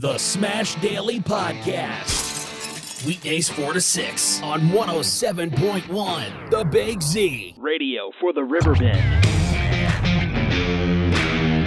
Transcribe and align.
The 0.00 0.16
Smash 0.16 0.76
Daily 0.76 1.18
Podcast. 1.18 3.04
Weekdays 3.04 3.48
4 3.48 3.72
to 3.72 3.80
6 3.80 4.42
on 4.44 4.60
107.1 4.68 6.50
The 6.50 6.64
Big 6.66 7.02
Z. 7.02 7.56
Radio 7.58 8.12
for 8.20 8.32
the 8.32 8.44
Riverbend. 8.44 9.24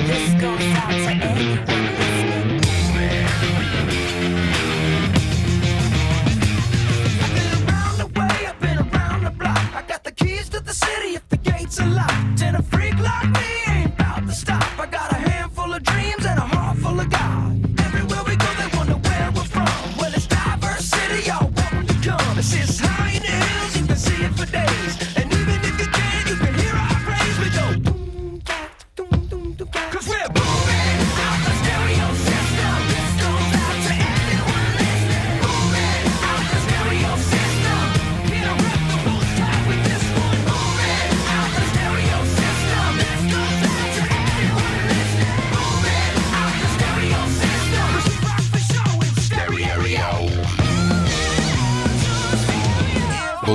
This 0.08 0.42
goes 0.42 0.62
out 0.62 0.92
to 0.92 1.12
anyone 1.12 1.66
listening. 1.98 2.62
I've 7.20 7.34
been 7.36 7.68
around 7.68 7.98
the 7.98 8.08
way, 8.18 8.48
I've 8.48 8.60
been 8.62 8.78
around 8.78 9.24
the 9.26 9.32
block. 9.32 9.76
I 9.76 9.84
got 9.86 10.06
the 10.06 10.12
keys 10.14 10.48
to 10.52 10.62
the 10.62 10.74
city 10.74 11.16
if 11.16 11.28
the 11.28 11.36
gates 11.36 11.82
are 11.82 11.88
locked. 11.90 12.42
And 12.44 12.56
a 12.56 12.64
freak 12.64 12.98
like 12.98 13.30
me 13.30 13.64
ain't 13.68 13.94
about 13.94 14.26
to 14.26 14.32
stop. 14.34 14.80
I 14.80 14.86
got 14.86 15.12
a 15.12 15.16
handful 15.16 15.74
of 15.74 15.84
dreams 15.84 16.26
and 16.26 16.40
a 16.40 16.44
heart 16.44 16.78
full 16.78 16.98
of 16.98 17.10
God. 17.10 17.51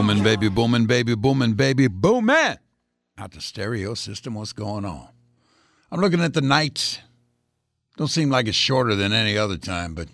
Booming, 0.07 0.23
baby, 0.23 0.49
booming, 0.49 0.87
baby, 0.87 1.15
booming, 1.17 1.53
baby, 1.55 1.89
booming. 1.89 2.59
Out 3.19 3.33
the 3.33 3.41
stereo 3.41 3.95
system, 3.95 4.35
what's 4.35 4.53
going 4.53 4.85
on? 4.85 5.09
I'm 5.91 6.01
looking 6.01 6.21
at 6.21 6.33
the 6.33 6.41
nights. 6.41 7.01
Don't 7.97 8.07
seem 8.07 8.31
like 8.31 8.47
it's 8.47 8.57
shorter 8.57 8.95
than 8.95 9.13
any 9.13 9.37
other 9.37 9.57
time, 9.57 9.95
but 9.95 10.07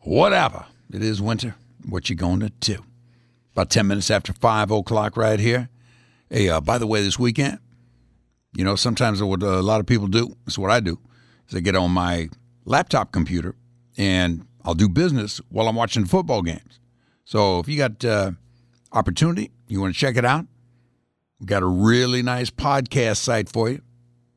whatever. 0.00 0.64
It 0.90 1.02
is 1.02 1.20
winter. 1.20 1.54
What 1.86 2.08
you 2.08 2.16
going 2.16 2.40
to 2.40 2.48
do? 2.48 2.82
About 3.52 3.68
10 3.68 3.86
minutes 3.86 4.10
after 4.10 4.32
5 4.32 4.70
o'clock 4.70 5.18
right 5.18 5.38
here. 5.38 5.68
Hey, 6.30 6.48
uh, 6.48 6.62
by 6.62 6.78
the 6.78 6.86
way, 6.86 7.02
this 7.02 7.18
weekend, 7.18 7.58
you 8.56 8.64
know, 8.64 8.74
sometimes 8.74 9.22
what 9.22 9.42
a 9.42 9.60
lot 9.60 9.80
of 9.80 9.86
people 9.86 10.06
do, 10.06 10.34
it's 10.46 10.56
what 10.56 10.70
I 10.70 10.80
do, 10.80 10.98
is 11.50 11.54
I 11.54 11.60
get 11.60 11.76
on 11.76 11.90
my 11.90 12.30
laptop 12.64 13.12
computer 13.12 13.54
and 13.98 14.46
I'll 14.64 14.72
do 14.72 14.88
business 14.88 15.42
while 15.50 15.68
I'm 15.68 15.76
watching 15.76 16.06
football 16.06 16.40
games. 16.40 16.80
So 17.26 17.58
if 17.58 17.68
you 17.68 17.76
got 17.76 18.02
uh, 18.02 18.30
opportunity, 18.92 19.50
you 19.68 19.80
want 19.80 19.94
to 19.94 19.98
check 19.98 20.16
it 20.16 20.24
out, 20.24 20.46
we 21.40 21.46
got 21.46 21.62
a 21.62 21.66
really 21.66 22.22
nice 22.22 22.50
podcast 22.50 23.18
site 23.18 23.48
for 23.48 23.68
you. 23.68 23.80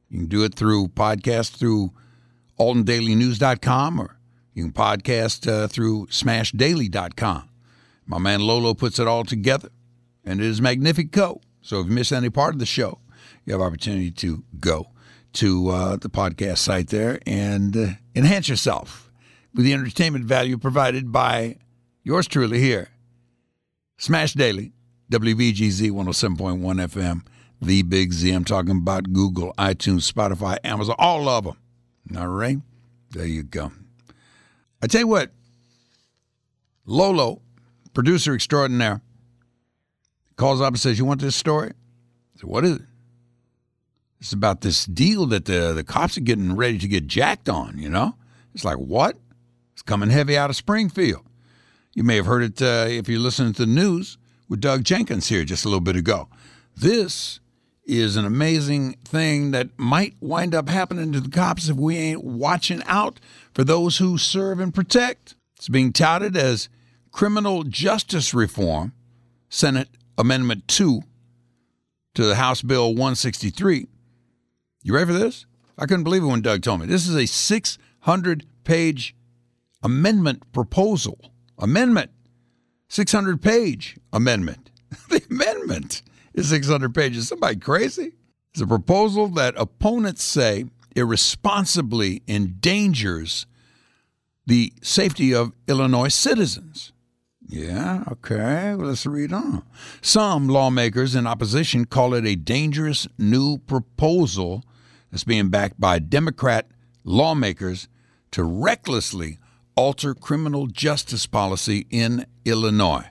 You 0.09 0.19
can 0.19 0.27
do 0.27 0.43
it 0.43 0.55
through 0.55 0.89
podcast 0.89 1.55
through 1.57 1.91
altondailynews.com 2.59 3.99
or 3.99 4.17
you 4.53 4.63
can 4.63 4.73
podcast 4.73 5.49
uh, 5.51 5.67
through 5.67 6.07
smashdaily.com. 6.07 7.49
My 8.05 8.17
man 8.17 8.41
Lolo 8.41 8.73
puts 8.73 8.99
it 8.99 9.07
all 9.07 9.23
together, 9.23 9.69
and 10.25 10.41
it 10.41 10.45
is 10.45 10.61
magnifico. 10.61 11.39
So 11.61 11.79
if 11.79 11.87
you 11.87 11.93
miss 11.93 12.11
any 12.11 12.29
part 12.29 12.53
of 12.53 12.59
the 12.59 12.65
show, 12.65 12.99
you 13.45 13.53
have 13.53 13.61
opportunity 13.61 14.11
to 14.11 14.43
go 14.59 14.87
to 15.33 15.69
uh, 15.69 15.95
the 15.95 16.09
podcast 16.09 16.57
site 16.57 16.89
there 16.89 17.19
and 17.25 17.75
uh, 17.77 17.87
enhance 18.15 18.49
yourself 18.49 19.09
with 19.53 19.65
the 19.65 19.73
entertainment 19.73 20.25
value 20.25 20.57
provided 20.57 21.11
by 21.11 21.57
yours 22.03 22.27
truly 22.27 22.59
here, 22.59 22.89
Smash 24.01 24.33
Daily, 24.33 24.73
WBGZ 25.11 25.91
107.1 25.91 26.59
FM, 26.59 27.21
The 27.61 27.83
Big 27.83 28.11
Z. 28.11 28.31
I'm 28.31 28.43
talking 28.43 28.77
about 28.77 29.13
Google, 29.13 29.53
iTunes, 29.59 30.11
Spotify, 30.11 30.57
Amazon, 30.63 30.95
all 30.97 31.29
of 31.29 31.43
them. 31.43 31.57
All 32.17 32.27
right? 32.27 32.57
There 33.11 33.27
you 33.27 33.43
go. 33.43 33.71
I 34.81 34.87
tell 34.87 35.01
you 35.01 35.07
what, 35.07 35.29
Lolo, 36.87 37.43
producer 37.93 38.33
extraordinaire, 38.33 39.01
calls 40.35 40.61
up 40.61 40.69
and 40.69 40.79
says, 40.79 40.97
You 40.97 41.05
want 41.05 41.21
this 41.21 41.35
story? 41.35 41.69
I 41.69 42.39
said, 42.39 42.49
What 42.49 42.65
is 42.65 42.77
it? 42.77 42.81
It's 44.19 44.33
about 44.33 44.61
this 44.61 44.85
deal 44.85 45.27
that 45.27 45.45
the, 45.45 45.73
the 45.73 45.83
cops 45.83 46.17
are 46.17 46.21
getting 46.21 46.55
ready 46.55 46.79
to 46.79 46.87
get 46.87 47.05
jacked 47.05 47.49
on, 47.49 47.77
you 47.77 47.87
know? 47.87 48.15
It's 48.55 48.65
like, 48.65 48.77
what? 48.77 49.17
It's 49.73 49.83
coming 49.83 50.09
heavy 50.09 50.35
out 50.35 50.49
of 50.49 50.55
Springfield. 50.55 51.23
You 51.93 52.03
may 52.03 52.15
have 52.15 52.25
heard 52.25 52.43
it 52.43 52.61
uh, 52.61 52.85
if 52.87 53.09
you're 53.09 53.19
listening 53.19 53.53
to 53.53 53.65
the 53.65 53.71
news 53.71 54.17
with 54.47 54.61
Doug 54.61 54.83
Jenkins 54.83 55.27
here 55.27 55.43
just 55.43 55.65
a 55.65 55.67
little 55.67 55.81
bit 55.81 55.97
ago. 55.97 56.29
This 56.75 57.41
is 57.83 58.15
an 58.15 58.25
amazing 58.25 58.93
thing 59.03 59.51
that 59.51 59.67
might 59.77 60.15
wind 60.21 60.55
up 60.55 60.69
happening 60.69 61.11
to 61.11 61.19
the 61.19 61.29
cops 61.29 61.67
if 61.67 61.75
we 61.75 61.97
ain't 61.97 62.23
watching 62.23 62.81
out 62.85 63.19
for 63.53 63.65
those 63.65 63.97
who 63.97 64.17
serve 64.17 64.59
and 64.61 64.73
protect. 64.73 65.35
It's 65.57 65.67
being 65.67 65.91
touted 65.91 66.37
as 66.37 66.69
criminal 67.11 67.63
justice 67.63 68.33
reform, 68.33 68.93
Senate 69.49 69.89
Amendment 70.17 70.69
2 70.69 71.01
to 72.13 72.23
the 72.23 72.35
House 72.35 72.61
Bill 72.61 72.89
163. 72.89 73.87
You 74.83 74.93
ready 74.93 75.07
for 75.07 75.13
this? 75.13 75.45
I 75.77 75.85
couldn't 75.87 76.05
believe 76.05 76.23
it 76.23 76.27
when 76.27 76.41
Doug 76.41 76.61
told 76.61 76.79
me. 76.79 76.85
This 76.85 77.07
is 77.07 77.15
a 77.15 77.25
600 77.25 78.45
page 78.63 79.15
amendment 79.83 80.51
proposal. 80.53 81.30
Amendment. 81.61 82.11
600 82.89 83.41
page 83.41 83.97
amendment. 84.11 84.69
the 85.09 85.23
amendment 85.29 86.01
is 86.33 86.49
600 86.49 86.93
pages. 86.93 87.29
Somebody 87.29 87.55
crazy? 87.55 88.13
It's 88.53 88.61
a 88.61 88.67
proposal 88.67 89.27
that 89.29 89.53
opponents 89.55 90.23
say 90.23 90.65
irresponsibly 90.95 92.21
endangers 92.27 93.45
the 94.45 94.73
safety 94.81 95.33
of 95.33 95.53
Illinois 95.67 96.09
citizens. 96.09 96.91
Yeah, 97.47 98.03
okay, 98.11 98.75
well, 98.75 98.87
let's 98.87 99.05
read 99.05 99.31
on. 99.33 99.63
Some 100.01 100.47
lawmakers 100.47 101.15
in 101.15 101.27
opposition 101.27 101.85
call 101.85 102.13
it 102.13 102.25
a 102.25 102.35
dangerous 102.35 103.07
new 103.17 103.57
proposal 103.57 104.63
that's 105.11 105.23
being 105.23 105.49
backed 105.49 105.79
by 105.79 105.99
Democrat 105.99 106.67
lawmakers 107.03 107.87
to 108.31 108.43
recklessly 108.43 109.37
alter 109.75 110.13
criminal 110.13 110.67
justice 110.67 111.25
policy 111.25 111.87
in 111.89 112.25
Illinois. 112.45 113.05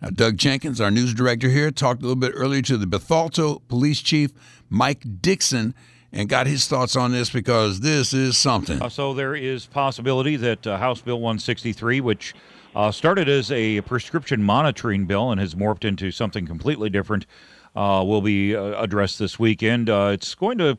Now, 0.00 0.10
Doug 0.10 0.36
Jenkins, 0.36 0.80
our 0.80 0.90
news 0.90 1.14
director 1.14 1.48
here, 1.48 1.70
talked 1.70 2.00
a 2.00 2.04
little 2.06 2.16
bit 2.16 2.32
earlier 2.34 2.62
to 2.62 2.76
the 2.76 2.86
Bethalto 2.86 3.62
police 3.68 4.00
chief, 4.00 4.32
Mike 4.68 5.22
Dixon, 5.22 5.74
and 6.12 6.28
got 6.28 6.46
his 6.46 6.68
thoughts 6.68 6.94
on 6.94 7.10
this 7.10 7.30
because 7.30 7.80
this 7.80 8.12
is 8.12 8.36
something. 8.36 8.80
Uh, 8.80 8.88
so 8.88 9.14
there 9.14 9.34
is 9.34 9.66
possibility 9.66 10.36
that 10.36 10.66
uh, 10.66 10.78
House 10.78 11.00
Bill 11.00 11.20
163, 11.20 12.00
which 12.00 12.34
uh, 12.74 12.90
started 12.90 13.28
as 13.28 13.50
a 13.50 13.80
prescription 13.82 14.42
monitoring 14.42 15.06
bill 15.06 15.30
and 15.30 15.40
has 15.40 15.54
morphed 15.54 15.84
into 15.84 16.10
something 16.10 16.46
completely 16.46 16.90
different, 16.90 17.26
uh, 17.74 18.04
will 18.06 18.20
be 18.20 18.54
uh, 18.54 18.80
addressed 18.80 19.18
this 19.18 19.38
weekend. 19.38 19.90
Uh, 19.90 20.10
it's 20.12 20.34
going 20.34 20.58
to 20.58 20.78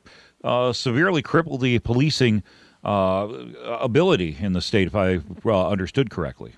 severely 0.73 1.21
cripple 1.21 1.59
the 1.59 1.79
policing 1.79 2.43
uh, 2.85 3.27
ability 3.81 4.37
in 4.39 4.53
the 4.53 4.61
state, 4.61 4.87
if 4.87 4.95
I 4.95 5.19
uh, 5.45 5.69
understood 5.69 6.09
correctly. 6.09 6.53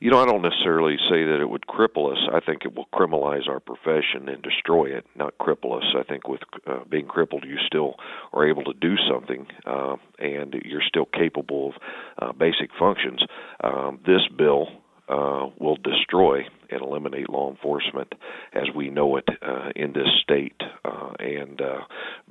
You 0.00 0.10
know, 0.10 0.20
I 0.20 0.26
don't 0.26 0.42
necessarily 0.42 0.96
say 1.08 1.24
that 1.24 1.40
it 1.40 1.48
would 1.48 1.66
cripple 1.66 2.12
us. 2.12 2.18
I 2.30 2.40
think 2.40 2.64
it 2.64 2.74
will 2.74 2.86
criminalize 2.92 3.48
our 3.48 3.60
profession 3.60 4.28
and 4.28 4.42
destroy 4.42 4.86
it, 4.86 5.06
not 5.16 5.38
cripple 5.38 5.78
us. 5.78 5.94
I 5.98 6.02
think 6.02 6.28
with 6.28 6.40
uh, 6.66 6.80
being 6.90 7.06
crippled, 7.06 7.44
you 7.44 7.56
still 7.66 7.94
are 8.32 8.46
able 8.46 8.64
to 8.64 8.74
do 8.74 8.96
something, 9.08 9.46
uh, 9.64 9.96
and 10.18 10.54
you're 10.64 10.82
still 10.86 11.06
capable 11.06 11.72
of 11.72 11.74
uh, 12.20 12.32
basic 12.32 12.70
functions. 12.78 13.22
Um, 13.62 13.98
this 14.04 14.20
bill 14.36 14.68
uh, 15.08 15.46
will 15.58 15.76
destroy 15.76 16.40
and 16.70 16.80
eliminate 16.82 17.28
law 17.28 17.50
enforcement 17.50 18.12
as 18.52 18.64
we 18.74 18.90
know 18.90 19.16
it 19.16 19.28
uh, 19.42 19.70
in 19.76 19.92
this 19.92 20.08
state, 20.22 20.60
uh, 20.84 21.12
and 21.18 21.60
uh, 21.60 21.80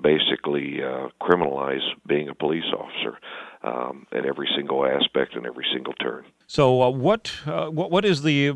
basically 0.01 0.79
uh, 0.83 1.09
criminalize 1.21 1.81
being 2.07 2.29
a 2.29 2.35
police 2.35 2.63
officer 2.77 3.17
um, 3.63 4.05
at 4.11 4.25
every 4.25 4.47
single 4.55 4.85
aspect 4.85 5.35
and 5.35 5.45
every 5.45 5.65
single 5.73 5.93
turn. 5.93 6.25
So, 6.47 6.81
uh, 6.81 6.89
what, 6.89 7.31
uh, 7.45 7.67
what 7.67 7.91
what 7.91 8.05
is 8.05 8.21
the 8.21 8.53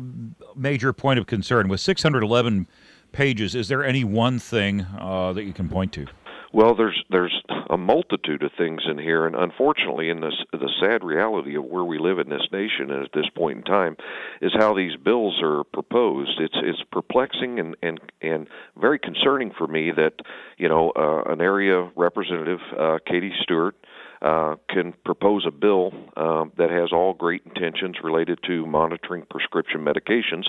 major 0.54 0.92
point 0.92 1.18
of 1.18 1.26
concern 1.26 1.68
with 1.68 1.80
611 1.80 2.66
pages? 3.12 3.54
Is 3.54 3.68
there 3.68 3.84
any 3.84 4.04
one 4.04 4.38
thing 4.38 4.86
uh, 4.98 5.32
that 5.32 5.44
you 5.44 5.52
can 5.52 5.68
point 5.68 5.92
to? 5.94 6.06
Well, 6.52 6.74
there's 6.74 7.02
there's 7.10 7.42
a 7.68 7.76
multitude 7.76 8.42
of 8.42 8.52
things 8.56 8.82
in 8.88 8.98
here, 8.98 9.26
and 9.26 9.36
unfortunately, 9.36 10.08
in 10.08 10.20
this 10.20 10.34
the 10.52 10.70
sad 10.80 11.04
reality 11.04 11.56
of 11.56 11.64
where 11.64 11.84
we 11.84 11.98
live 11.98 12.18
in 12.18 12.30
this 12.30 12.46
nation 12.50 12.90
at 12.90 13.12
this 13.12 13.28
point 13.36 13.58
in 13.58 13.64
time, 13.64 13.96
is 14.40 14.52
how 14.58 14.74
these 14.74 14.96
bills 14.96 15.38
are 15.42 15.64
proposed. 15.64 16.40
It's 16.40 16.56
it's 16.62 16.82
perplexing 16.90 17.60
and 17.60 17.76
and 17.82 18.00
and 18.22 18.46
very 18.80 18.98
concerning 18.98 19.52
for 19.58 19.66
me 19.66 19.90
that 19.90 20.14
you 20.56 20.70
know 20.70 20.90
uh, 20.96 21.30
an 21.30 21.42
area 21.42 21.90
representative, 21.96 22.60
uh, 22.78 22.98
Katie 23.06 23.34
Stuart, 23.42 23.76
uh, 24.22 24.56
can 24.68 24.94
propose 25.04 25.44
a 25.46 25.50
bill 25.50 25.92
uh, 26.16 26.44
that 26.56 26.70
has 26.70 26.92
all 26.92 27.14
great 27.14 27.42
intentions 27.44 27.96
related 28.02 28.38
to 28.46 28.66
monitoring 28.66 29.24
prescription 29.30 29.80
medications, 29.80 30.44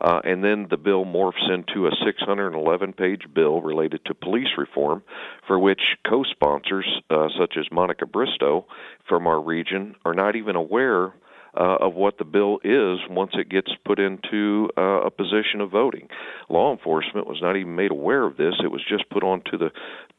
uh, 0.00 0.20
and 0.24 0.44
then 0.44 0.66
the 0.70 0.76
bill 0.76 1.04
morphs 1.04 1.50
into 1.52 1.86
a 1.86 1.90
611 2.04 2.92
page 2.92 3.22
bill 3.34 3.60
related 3.60 4.04
to 4.04 4.14
police 4.14 4.48
reform, 4.58 5.02
for 5.46 5.58
which 5.58 5.80
co 6.08 6.22
sponsors, 6.24 6.86
uh, 7.10 7.28
such 7.38 7.54
as 7.58 7.64
Monica 7.72 8.06
Bristow 8.06 8.66
from 9.08 9.26
our 9.26 9.40
region, 9.40 9.94
are 10.04 10.14
not 10.14 10.36
even 10.36 10.56
aware 10.56 11.14
uh, 11.56 11.76
of 11.80 11.94
what 11.94 12.18
the 12.18 12.24
bill 12.24 12.58
is 12.64 12.98
once 13.08 13.32
it 13.34 13.48
gets 13.48 13.70
put 13.84 13.98
into 13.98 14.68
uh, 14.76 15.06
a 15.06 15.10
position 15.10 15.60
of 15.60 15.70
voting. 15.70 16.08
Law 16.50 16.72
enforcement 16.72 17.26
was 17.26 17.38
not 17.40 17.56
even 17.56 17.74
made 17.74 17.90
aware 17.90 18.24
of 18.24 18.36
this; 18.36 18.54
it 18.62 18.70
was 18.70 18.84
just 18.86 19.08
put 19.10 19.22
on 19.22 19.42
to 19.50 19.56
the 19.56 19.70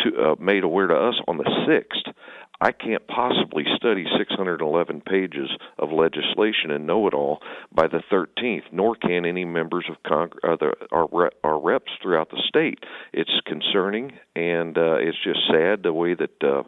to 0.02 0.10
uh, 0.22 0.36
made 0.40 0.64
aware 0.64 0.88
to 0.88 0.96
us 0.96 1.16
on 1.28 1.38
the 1.38 1.50
sixth. 1.68 2.18
I 2.59 2.71
can't 2.71 3.06
possibly 3.07 3.65
study 3.75 4.06
611 4.18 5.01
pages 5.01 5.50
of 5.77 5.92
legislation 5.92 6.71
and 6.71 6.88
know 6.88 7.07
it 7.07 7.13
all 7.13 7.39
by 7.71 7.86
the 7.86 8.01
13th, 8.12 8.63
nor 8.71 8.95
can 8.95 9.25
any 9.25 9.45
members 9.45 9.86
of 9.89 10.01
Congress, 10.01 10.39
uh, 10.44 10.71
our, 10.92 11.31
our 11.44 11.62
reps 11.62 11.92
throughout 12.01 12.31
the 12.31 12.42
state. 12.48 12.80
It's 13.13 13.30
concerning, 13.45 14.13
and 14.36 14.75
uh, 14.75 14.95
it's 14.95 15.18
just 15.24 15.42
sad 15.51 15.83
the 15.83 15.94
way 15.94 16.15
that 16.15 16.44
uh, 16.44 16.63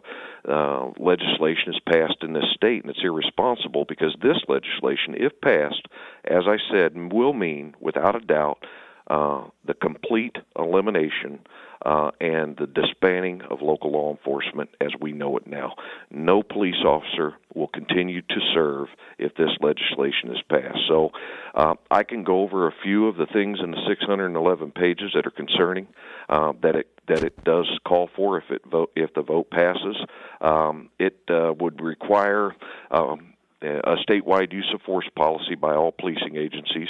uh, 0.48 0.90
legislation 0.98 1.74
is 1.74 1.80
passed 1.88 2.22
in 2.22 2.34
this 2.34 2.44
state, 2.54 2.82
and 2.84 2.90
it's 2.90 3.02
irresponsible 3.02 3.84
because 3.88 4.14
this 4.22 4.38
legislation, 4.46 5.16
if 5.16 5.40
passed, 5.40 5.88
as 6.24 6.44
I 6.46 6.58
said, 6.72 7.12
will 7.12 7.32
mean, 7.32 7.74
without 7.80 8.14
a 8.14 8.20
doubt, 8.20 8.64
uh, 9.08 9.42
the 9.66 9.74
complete 9.74 10.36
elimination 10.56 11.40
uh, 11.84 12.10
and 12.20 12.56
the 12.56 12.66
disbanding 12.66 13.42
of 13.42 13.62
local 13.62 13.92
law 13.92 14.10
enforcement 14.10 14.70
as 14.80 14.90
we 15.00 15.12
know 15.12 15.36
it 15.36 15.46
now. 15.46 15.74
No 16.10 16.42
police 16.42 16.82
officer 16.84 17.34
will 17.54 17.68
continue 17.68 18.22
to 18.22 18.40
serve 18.54 18.88
if 19.18 19.34
this 19.36 19.50
legislation 19.60 20.30
is 20.30 20.42
passed. 20.48 20.78
So 20.88 21.10
uh, 21.54 21.74
I 21.90 22.02
can 22.02 22.24
go 22.24 22.42
over 22.42 22.66
a 22.66 22.74
few 22.82 23.06
of 23.06 23.16
the 23.16 23.26
things 23.26 23.58
in 23.62 23.70
the 23.70 23.80
611 23.88 24.72
pages 24.72 25.12
that 25.14 25.26
are 25.26 25.30
concerning 25.30 25.86
uh, 26.28 26.52
that 26.62 26.76
it 26.76 26.86
that 27.08 27.24
it 27.24 27.42
does 27.44 27.66
call 27.84 28.08
for 28.14 28.38
if 28.38 28.50
it 28.50 28.62
vote 28.70 28.92
if 28.94 29.12
the 29.14 29.22
vote 29.22 29.50
passes. 29.50 29.96
Um, 30.40 30.90
it 30.98 31.18
uh, 31.28 31.52
would 31.58 31.80
require. 31.80 32.54
Um, 32.90 33.34
a 33.62 33.96
statewide 34.08 34.52
use 34.52 34.70
of 34.74 34.80
force 34.82 35.08
policy 35.16 35.54
by 35.54 35.74
all 35.74 35.92
policing 35.92 36.36
agencies, 36.36 36.88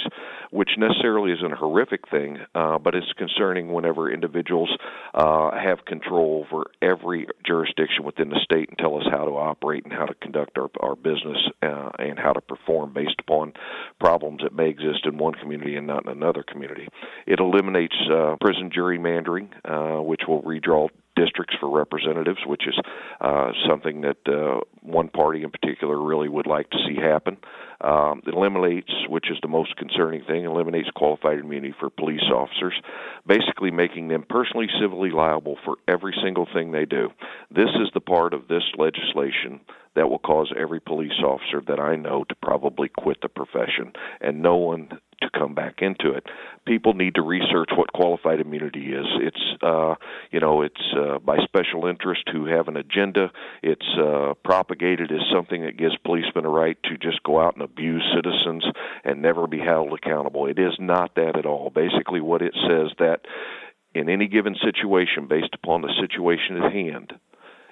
which 0.51 0.71
necessarily 0.77 1.31
isn't 1.31 1.51
a 1.51 1.55
horrific 1.55 2.09
thing, 2.09 2.37
uh, 2.55 2.77
but 2.77 2.95
it's 2.95 3.11
concerning 3.17 3.71
whenever 3.71 4.11
individuals 4.11 4.69
uh, 5.13 5.51
have 5.51 5.85
control 5.85 6.45
over 6.45 6.63
every 6.81 7.27
jurisdiction 7.45 8.03
within 8.03 8.29
the 8.29 8.39
state 8.43 8.69
and 8.69 8.77
tell 8.77 8.97
us 8.97 9.05
how 9.11 9.25
to 9.25 9.31
operate 9.31 9.83
and 9.83 9.93
how 9.93 10.05
to 10.05 10.13
conduct 10.15 10.57
our, 10.57 10.69
our 10.79 10.95
business 10.95 11.37
uh, 11.61 11.89
and 11.99 12.17
how 12.17 12.33
to 12.33 12.41
perform 12.41 12.93
based 12.93 13.19
upon 13.19 13.53
problems 13.99 14.41
that 14.43 14.53
may 14.53 14.69
exist 14.69 15.05
in 15.05 15.17
one 15.17 15.33
community 15.33 15.75
and 15.75 15.87
not 15.87 16.05
in 16.05 16.11
another 16.11 16.43
community. 16.43 16.87
It 17.27 17.39
eliminates 17.39 17.95
uh, 18.11 18.35
prison 18.39 18.69
gerrymandering, 18.69 19.49
uh, 19.65 20.01
which 20.01 20.21
will 20.27 20.41
redraw 20.43 20.89
districts 21.15 21.55
for 21.59 21.69
representatives, 21.69 22.39
which 22.45 22.67
is 22.67 22.75
uh, 23.19 23.51
something 23.67 24.01
that 24.01 24.17
uh, 24.27 24.61
one 24.81 25.09
party 25.09 25.43
in 25.43 25.51
particular 25.51 26.01
really 26.01 26.29
would 26.29 26.47
like 26.47 26.69
to 26.69 26.77
see 26.87 26.95
happen. 26.95 27.37
Um, 27.81 28.21
it 28.25 28.33
eliminates, 28.33 28.91
which 29.09 29.29
is 29.31 29.37
the 29.41 29.47
most 29.47 29.75
concerning 29.75 30.23
thing, 30.23 30.45
eliminates 30.45 30.89
qualified 30.95 31.39
immunity 31.39 31.73
for 31.79 31.89
police 31.89 32.23
officers, 32.33 32.73
basically 33.25 33.71
making 33.71 34.07
them 34.07 34.23
personally 34.27 34.67
civilly 34.79 35.09
liable 35.09 35.57
for 35.65 35.77
every 35.87 36.15
single 36.23 36.47
thing 36.53 36.71
they 36.71 36.85
do. 36.85 37.09
This 37.49 37.69
is 37.81 37.89
the 37.93 38.01
part 38.01 38.33
of 38.33 38.47
this 38.47 38.63
legislation 38.77 39.59
that 39.95 40.09
will 40.09 40.19
cause 40.19 40.53
every 40.57 40.79
police 40.79 41.19
officer 41.23 41.61
that 41.67 41.79
I 41.79 41.95
know 41.95 42.23
to 42.25 42.35
probably 42.35 42.87
quit 42.87 43.21
the 43.21 43.29
profession, 43.29 43.93
and 44.21 44.41
no 44.41 44.55
one 44.55 44.99
to 45.21 45.29
come 45.37 45.53
back 45.53 45.81
into 45.81 46.11
it. 46.11 46.25
People 46.65 46.93
need 46.93 47.15
to 47.15 47.21
research 47.21 47.69
what 47.75 47.93
qualified 47.93 48.39
immunity 48.39 48.93
is. 48.93 49.05
It's 49.21 49.63
uh, 49.63 49.95
you 50.31 50.39
know 50.39 50.61
it's 50.61 50.81
uh, 50.97 51.19
by 51.19 51.37
special 51.43 51.87
interest 51.87 52.23
who 52.31 52.45
have 52.45 52.67
an 52.67 52.77
agenda. 52.77 53.31
It's 53.63 53.85
uh, 53.99 54.33
propagated 54.43 55.11
as 55.11 55.21
something 55.33 55.63
that 55.63 55.77
gives 55.77 55.97
policemen 56.03 56.45
a 56.45 56.49
right 56.49 56.77
to 56.83 56.97
just 56.97 57.23
go 57.23 57.41
out 57.41 57.55
and 57.55 57.63
abuse 57.63 58.03
citizens 58.15 58.63
and 59.03 59.21
never 59.21 59.47
be 59.47 59.59
held 59.59 59.93
accountable. 59.93 60.47
It 60.47 60.59
is 60.59 60.73
not 60.79 61.15
that 61.15 61.37
at 61.37 61.45
all. 61.45 61.69
Basically, 61.69 62.21
what 62.21 62.41
it 62.41 62.53
says 62.67 62.91
that 62.99 63.21
in 63.93 64.09
any 64.09 64.27
given 64.27 64.55
situation, 64.63 65.27
based 65.27 65.53
upon 65.53 65.81
the 65.81 65.93
situation 65.99 66.57
at 66.57 66.71
hand, 66.71 67.13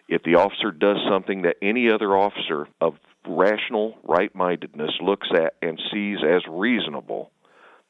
if 0.08 0.24
the 0.24 0.36
officer 0.36 0.72
does 0.72 0.98
something 1.10 1.44
that 1.44 1.58
any 1.62 1.90
other 1.92 2.18
officer 2.18 2.68
of 2.82 2.96
rational 3.28 3.96
right 4.04 4.34
mindedness 4.36 4.92
looks 5.02 5.28
at 5.34 5.54
and 5.62 5.80
sees 5.92 6.18
as 6.24 6.42
reasonable, 6.50 7.32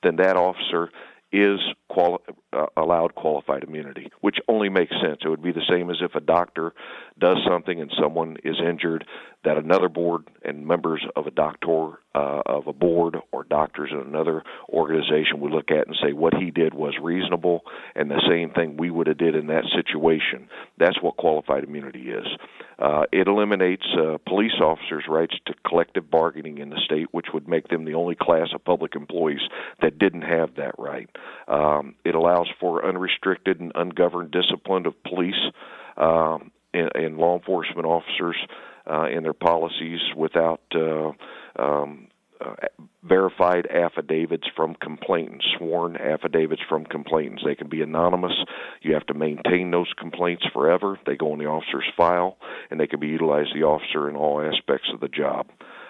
then 0.04 0.18
that 0.18 0.36
officer 0.38 0.90
is 1.32 1.60
quali- 1.90 2.20
uh, 2.54 2.66
allowed 2.76 3.14
qualified 3.14 3.64
immunity, 3.64 4.12
which 4.22 4.38
only 4.48 4.70
makes 4.70 4.94
sense. 5.02 5.20
It 5.24 5.30
would 5.30 5.44
be 5.44 5.52
the 5.52 5.66
same 5.70 5.90
as 5.90 5.98
if 6.02 6.16
a 6.16 6.20
doctor 6.20 6.74
does 7.20 7.38
something 7.48 7.80
and 7.80 7.92
someone 8.02 8.38
is 8.44 8.56
injured, 8.60 9.06
that 9.46 9.58
another 9.58 9.88
board 9.88 10.28
and 10.44 10.68
members 10.68 11.06
of 11.16 11.26
a 11.26 11.32
doctor 11.32 12.00
uh, 12.14 12.42
of 12.46 12.68
a 12.68 12.74
board 12.74 13.16
or 13.32 13.44
doctors 13.46 13.90
in 13.92 14.00
another 14.00 14.44
organization 14.68 15.40
would 15.40 15.52
look 15.52 15.72
at 15.72 15.88
and 15.88 15.96
say 16.04 16.12
what 16.12 16.34
he 16.34 16.52
did 16.52 16.74
was 16.74 16.96
reasonable, 17.02 17.62
and 17.96 18.12
the 18.12 18.22
same 18.28 18.50
thing 18.50 18.76
we 18.76 18.90
would 18.90 19.08
have 19.08 19.18
did 19.18 19.36
in 19.36 19.48
that 19.48 19.64
situation. 19.74 20.50
That's 20.78 21.02
what 21.02 21.18
qualified 21.18 21.64
immunity 21.64 22.10
is. 22.10 22.26
Uh, 22.78 23.04
it 23.12 23.28
eliminates 23.28 23.86
uh, 23.98 24.18
police 24.28 24.60
officers' 24.62 25.06
rights 25.08 25.36
to 25.46 25.54
collective 25.66 26.10
bargaining 26.10 26.58
in 26.58 26.70
the 26.70 26.80
state, 26.84 27.08
which 27.12 27.28
would 27.34 27.48
make 27.48 27.70
them 27.70 27.86
the 27.86 27.94
only 27.94 28.16
class 28.16 28.50
of 28.54 28.64
public 28.66 28.96
employees 28.96 29.42
that 29.82 30.00
didn't 30.00 30.24
have 30.24 30.56
that 30.56 30.76
right. 30.78 31.10
Um, 31.48 31.96
it 32.04 32.16
allows 32.16 32.48
for 32.60 32.86
unrestricted 32.86 33.60
and 33.60 33.72
ungoverned 33.76 34.32
discipline 34.32 34.86
of 34.86 35.02
police 35.04 35.36
um, 35.98 36.52
and, 36.74 37.18
law 37.18 37.38
enforcement 37.38 37.86
officers 37.86 38.36
uh, 38.90 39.08
in 39.08 39.24
their 39.24 39.34
policies 39.34 40.00
without 40.16 40.62
uh, 40.76 41.12
um, 41.58 42.08
uh, 42.42 42.56
verified 43.04 43.68
affidavits 43.68 44.48
from 44.56 44.76
complainants, 44.76 45.46
sworn 45.58 45.98
affidavits 45.98 46.62
from 46.70 46.86
complainants. 46.86 47.44
They 47.46 47.56
can 47.56 47.68
be 47.68 47.82
anonymous. 47.82 48.32
You 48.82 48.94
have 48.94 49.06
to 49.08 49.14
maintain 49.14 49.72
those 49.72 49.92
complaints 49.98 50.46
forever. 50.54 50.98
They 51.06 51.18
go 51.18 51.34
in 51.34 51.40
the 51.40 51.48
officer's 51.48 51.92
file, 51.98 52.38
and 52.72 52.80
they 52.80 52.88
can 52.88 53.00
be 53.00 53.08
utilized 53.08 53.54
the 53.54 53.64
officer 53.64 54.10
in 54.10 54.16
all 54.16 54.42
aspects 54.42 54.90
of 54.94 55.02
the 55.02 55.10
job. 55.10 55.48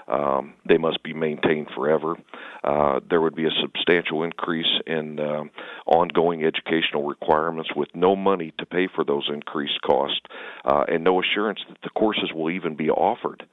Um, 0.09 0.55
they 0.67 0.77
must 0.77 1.03
be 1.03 1.13
maintained 1.13 1.67
forever. 1.75 2.15
Uh, 2.63 2.99
there 3.09 3.21
would 3.21 3.35
be 3.35 3.45
a 3.45 3.61
substantial 3.61 4.23
increase 4.23 4.81
in 4.87 5.19
uh, 5.19 5.43
ongoing 5.85 6.43
educational 6.43 7.03
requirements 7.03 7.69
with 7.75 7.89
no 7.93 8.15
money 8.15 8.53
to 8.57 8.65
pay 8.65 8.87
for 8.93 9.03
those 9.03 9.29
increased 9.31 9.79
costs 9.85 10.21
uh, 10.65 10.83
and 10.87 11.03
no 11.03 11.21
assurance 11.21 11.59
that 11.69 11.77
the 11.83 11.89
courses 11.91 12.31
will 12.33 12.49
even 12.49 12.75
be 12.75 12.89
offered. 12.89 13.45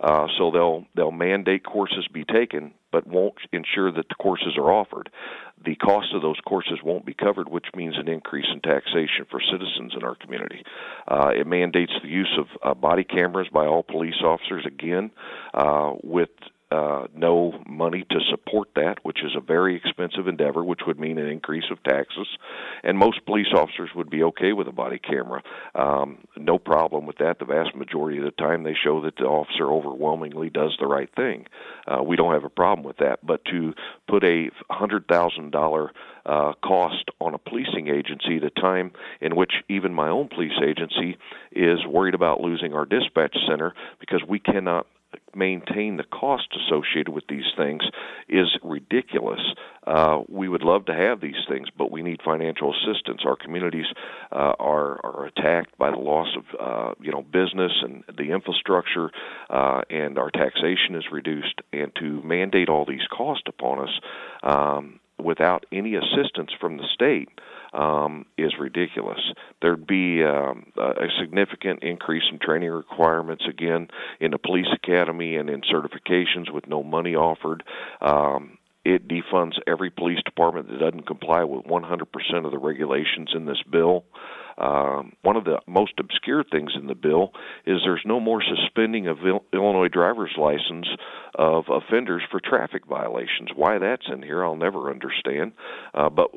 Uh, 0.00 0.26
so 0.38 0.50
they'll 0.50 0.86
they'll 0.94 1.12
mandate 1.12 1.64
courses 1.64 2.08
be 2.12 2.24
taken, 2.24 2.72
but 2.90 3.06
won't 3.06 3.34
ensure 3.52 3.92
that 3.92 4.08
the 4.08 4.14
courses 4.14 4.56
are 4.56 4.72
offered. 4.72 5.10
The 5.62 5.76
cost 5.76 6.14
of 6.14 6.22
those 6.22 6.40
courses 6.46 6.78
won't 6.82 7.04
be 7.04 7.12
covered, 7.12 7.50
which 7.50 7.66
means 7.76 7.98
an 7.98 8.08
increase 8.08 8.46
in 8.50 8.60
taxation 8.60 9.26
for 9.30 9.40
citizens 9.40 9.92
in 9.94 10.02
our 10.02 10.14
community. 10.14 10.64
Uh, 11.06 11.32
it 11.36 11.46
mandates 11.46 11.92
the 12.02 12.08
use 12.08 12.38
of 12.38 12.46
uh, 12.62 12.72
body 12.72 13.04
cameras 13.04 13.48
by 13.52 13.66
all 13.66 13.82
police 13.82 14.22
officers 14.24 14.64
again, 14.64 15.10
uh, 15.52 15.92
with 16.02 16.30
uh, 16.70 17.06
no 17.14 17.60
money 17.66 18.04
to 18.10 18.20
support 18.30 18.68
that, 18.76 18.98
which 19.02 19.18
is 19.24 19.32
a 19.36 19.40
very 19.40 19.76
expensive 19.76 20.28
endeavor, 20.28 20.62
which 20.64 20.80
would 20.86 21.00
mean 21.00 21.18
an 21.18 21.28
increase 21.28 21.64
of 21.70 21.82
taxes. 21.82 22.28
And 22.84 22.96
most 22.96 23.24
police 23.26 23.52
officers 23.54 23.90
would 23.94 24.08
be 24.08 24.22
okay 24.24 24.52
with 24.52 24.68
a 24.68 24.72
body 24.72 24.98
camera. 24.98 25.42
Um, 25.74 26.18
no 26.36 26.58
problem 26.58 27.06
with 27.06 27.18
that. 27.18 27.38
The 27.38 27.44
vast 27.44 27.74
majority 27.74 28.18
of 28.18 28.24
the 28.24 28.30
time, 28.30 28.62
they 28.62 28.74
show 28.74 29.00
that 29.02 29.16
the 29.16 29.24
officer 29.24 29.66
overwhelmingly 29.66 30.50
does 30.50 30.76
the 30.78 30.86
right 30.86 31.10
thing. 31.16 31.46
Uh, 31.86 32.02
we 32.02 32.16
don't 32.16 32.32
have 32.32 32.44
a 32.44 32.50
problem 32.50 32.84
with 32.84 32.98
that. 32.98 33.24
But 33.24 33.44
to 33.46 33.74
put 34.08 34.24
a 34.24 34.50
hundred 34.70 35.08
thousand 35.08 35.50
dollar 35.50 35.90
uh, 36.26 36.52
cost 36.62 37.10
on 37.20 37.34
a 37.34 37.38
policing 37.38 37.88
agency 37.88 38.36
at 38.36 38.44
a 38.44 38.50
time 38.50 38.92
in 39.20 39.36
which 39.36 39.52
even 39.68 39.94
my 39.94 40.08
own 40.08 40.28
police 40.28 40.52
agency 40.62 41.16
is 41.52 41.84
worried 41.86 42.14
about 42.14 42.40
losing 42.40 42.74
our 42.74 42.84
dispatch 42.84 43.36
center 43.48 43.74
because 43.98 44.22
we 44.28 44.38
cannot 44.38 44.86
maintain 45.34 45.96
the 45.96 46.04
cost 46.04 46.48
associated 46.56 47.10
with 47.10 47.24
these 47.28 47.44
things 47.56 47.82
is 48.28 48.48
ridiculous. 48.62 49.40
Uh, 49.86 50.20
we 50.28 50.48
would 50.48 50.62
love 50.62 50.86
to 50.86 50.94
have 50.94 51.20
these 51.20 51.42
things, 51.48 51.68
but 51.76 51.90
we 51.90 52.02
need 52.02 52.20
financial 52.24 52.74
assistance. 52.74 53.22
Our 53.24 53.36
communities 53.36 53.86
uh, 54.32 54.52
are 54.58 55.00
are 55.04 55.26
attacked 55.26 55.76
by 55.78 55.90
the 55.90 55.96
loss 55.96 56.28
of 56.36 56.44
uh, 56.60 56.94
you 57.00 57.12
know 57.12 57.22
business 57.22 57.72
and 57.82 58.04
the 58.16 58.32
infrastructure, 58.32 59.10
uh, 59.48 59.82
and 59.90 60.18
our 60.18 60.30
taxation 60.30 60.94
is 60.94 61.04
reduced. 61.10 61.60
And 61.72 61.92
to 61.96 62.22
mandate 62.22 62.68
all 62.68 62.84
these 62.84 63.06
costs 63.16 63.44
upon 63.46 63.80
us 63.80 64.00
um, 64.42 65.00
without 65.18 65.66
any 65.72 65.94
assistance 65.94 66.50
from 66.60 66.76
the 66.76 66.86
state 66.94 67.28
um, 67.72 68.26
is 68.36 68.52
ridiculous. 68.58 69.20
There'd 69.62 69.86
be 69.86 70.24
um, 70.24 70.72
a 70.76 71.06
significant 71.20 71.82
increase 71.82 72.24
in 72.30 72.38
training 72.38 72.70
requirements 72.70 73.44
again 73.48 73.88
in 74.20 74.32
the 74.32 74.38
police 74.38 74.68
academy 74.74 75.36
and 75.36 75.48
in 75.48 75.62
certifications 75.62 76.52
with 76.52 76.66
no 76.66 76.82
money 76.82 77.14
offered. 77.14 77.62
Um, 78.00 78.58
it 78.84 79.06
defunds 79.08 79.58
every 79.66 79.90
police 79.90 80.22
department 80.24 80.68
that 80.68 80.78
doesn't 80.78 81.06
comply 81.06 81.44
with 81.44 81.66
100% 81.66 82.44
of 82.44 82.50
the 82.50 82.58
regulations 82.58 83.30
in 83.34 83.44
this 83.44 83.62
bill. 83.70 84.04
Um, 84.60 85.12
one 85.22 85.36
of 85.36 85.44
the 85.44 85.60
most 85.66 85.92
obscure 85.98 86.44
things 86.44 86.72
in 86.74 86.86
the 86.86 86.94
bill 86.94 87.32
is 87.66 87.78
there's 87.82 88.02
no 88.04 88.20
more 88.20 88.42
suspending 88.42 89.08
of 89.08 89.18
Il- 89.26 89.44
Illinois 89.52 89.88
driver's 89.88 90.34
license 90.36 90.86
of 91.34 91.64
offenders 91.68 92.22
for 92.30 92.40
traffic 92.40 92.84
violations. 92.86 93.50
Why 93.54 93.78
that's 93.78 94.06
in 94.12 94.22
here, 94.22 94.44
I'll 94.44 94.56
never 94.56 94.90
understand. 94.90 95.52
Uh, 95.94 96.10
but 96.10 96.30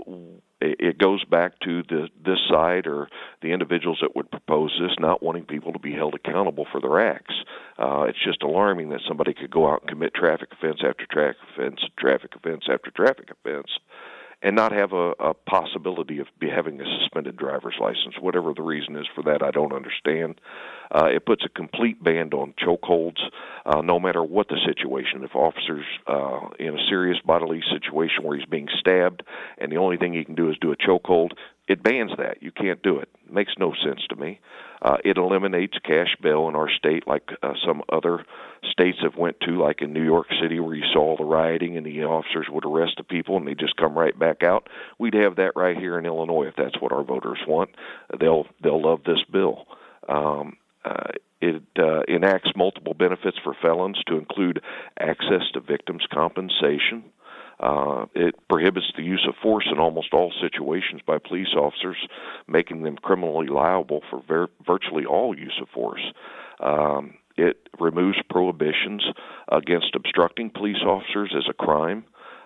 it 0.61 0.97
goes 0.97 1.23
back 1.25 1.59
to 1.59 1.83
the 1.83 2.07
this 2.23 2.39
side 2.49 2.87
or 2.87 3.09
the 3.41 3.51
individuals 3.51 3.99
that 4.01 4.15
would 4.15 4.31
propose 4.31 4.71
this 4.79 4.95
not 4.97 5.21
wanting 5.21 5.43
people 5.43 5.73
to 5.73 5.79
be 5.79 5.93
held 5.93 6.15
accountable 6.15 6.65
for 6.71 6.79
their 6.79 6.99
acts. 6.99 7.35
Uh, 7.77 8.03
it's 8.03 8.23
just 8.23 8.43
alarming 8.43 8.89
that 8.89 9.01
somebody 9.07 9.33
could 9.33 9.51
go 9.51 9.69
out 9.69 9.81
and 9.81 9.89
commit 9.89 10.13
traffic 10.13 10.49
offense 10.53 10.79
after 10.87 11.05
traffic 11.11 11.37
offense, 11.53 11.81
traffic 11.99 12.31
offense 12.35 12.63
after 12.71 12.91
traffic 12.91 13.29
offense, 13.31 13.67
and 14.43 14.55
not 14.55 14.73
have 14.73 14.91
a, 14.91 15.11
a 15.19 15.33
possibility 15.33 16.19
of 16.19 16.27
be 16.37 16.49
having 16.49 16.79
a 16.81 16.83
suspended 16.99 17.37
driver's 17.37 17.75
license. 17.79 18.15
Whatever 18.19 18.53
the 18.53 18.61
reason 18.61 18.97
is 18.97 19.07
for 19.15 19.23
that, 19.23 19.41
I 19.41 19.51
don't 19.51 19.71
understand. 19.71 20.39
Uh, 20.91 21.05
it 21.05 21.25
puts 21.25 21.43
a 21.45 21.49
complete 21.49 22.03
ban 22.03 22.31
on 22.33 22.53
chokeholds, 22.61 23.21
uh, 23.65 23.81
no 23.81 23.99
matter 23.99 24.21
what 24.21 24.49
the 24.49 24.57
situation. 24.65 25.23
If 25.23 25.33
officers 25.33 25.85
uh, 26.07 26.49
in 26.59 26.77
a 26.77 26.87
serious 26.89 27.17
bodily 27.25 27.61
situation 27.71 28.23
where 28.23 28.37
he's 28.37 28.45
being 28.45 28.67
stabbed, 28.79 29.23
and 29.57 29.71
the 29.71 29.77
only 29.77 29.97
thing 29.97 30.13
he 30.13 30.25
can 30.25 30.35
do 30.35 30.49
is 30.49 30.57
do 30.59 30.73
a 30.73 30.75
chokehold, 30.75 31.31
it 31.67 31.81
bans 31.81 32.11
that. 32.17 32.43
You 32.43 32.51
can't 32.51 32.83
do 32.83 32.99
it. 32.99 33.09
Makes 33.33 33.53
no 33.57 33.73
sense 33.83 34.01
to 34.09 34.15
me. 34.15 34.39
Uh, 34.81 34.97
it 35.03 35.17
eliminates 35.17 35.77
cash 35.85 36.15
bail 36.21 36.47
in 36.49 36.55
our 36.55 36.69
state, 36.69 37.07
like 37.07 37.29
uh, 37.41 37.53
some 37.65 37.81
other 37.91 38.25
states 38.71 38.97
have 39.01 39.15
went 39.15 39.39
to, 39.41 39.61
like 39.61 39.81
in 39.81 39.93
New 39.93 40.03
York 40.03 40.27
City, 40.41 40.59
where 40.59 40.75
you 40.75 40.83
saw 40.93 41.15
the 41.17 41.23
rioting 41.23 41.77
and 41.77 41.85
the 41.85 42.03
officers 42.03 42.47
would 42.49 42.65
arrest 42.65 42.93
the 42.97 43.03
people 43.03 43.37
and 43.37 43.47
they 43.47 43.55
just 43.55 43.77
come 43.77 43.97
right 43.97 44.17
back 44.17 44.43
out. 44.43 44.67
We'd 44.99 45.13
have 45.13 45.37
that 45.37 45.55
right 45.55 45.77
here 45.77 45.97
in 45.97 46.05
Illinois 46.05 46.47
if 46.47 46.55
that's 46.55 46.79
what 46.81 46.91
our 46.91 47.03
voters 47.03 47.39
want. 47.47 47.69
They'll 48.19 48.45
they'll 48.61 48.81
love 48.81 49.01
this 49.05 49.23
bill. 49.31 49.65
Um, 50.07 50.57
uh, 50.83 51.11
it 51.41 51.63
uh, 51.77 52.01
enacts 52.07 52.51
multiple 52.55 52.93
benefits 52.93 53.37
for 53.43 53.55
felons 53.61 54.01
to 54.07 54.17
include 54.17 54.61
access 54.99 55.43
to 55.53 55.59
victims' 55.59 56.05
compensation, 56.11 57.03
uh, 57.03 57.22
it 58.15 58.35
prohibits 58.49 58.87
the 58.95 59.03
use 59.03 59.25
of 59.27 59.35
force 59.41 59.67
in 59.71 59.79
almost 59.79 60.13
all 60.13 60.31
situations 60.41 61.01
by 61.05 61.17
police 61.17 61.53
officers, 61.55 61.97
making 62.47 62.83
them 62.83 62.97
criminally 62.97 63.47
liable 63.47 64.01
for 64.09 64.21
ver- 64.27 64.49
virtually 64.65 65.05
all 65.05 65.37
use 65.37 65.59
of 65.61 65.67
force. 65.69 66.03
Um, 66.59 67.15
it 67.35 67.67
removes 67.79 68.17
prohibitions 68.29 69.03
against 69.49 69.95
obstructing 69.95 70.49
police 70.49 70.81
officers 70.85 71.33
as 71.35 71.45
a 71.49 71.53
crime. 71.53 72.05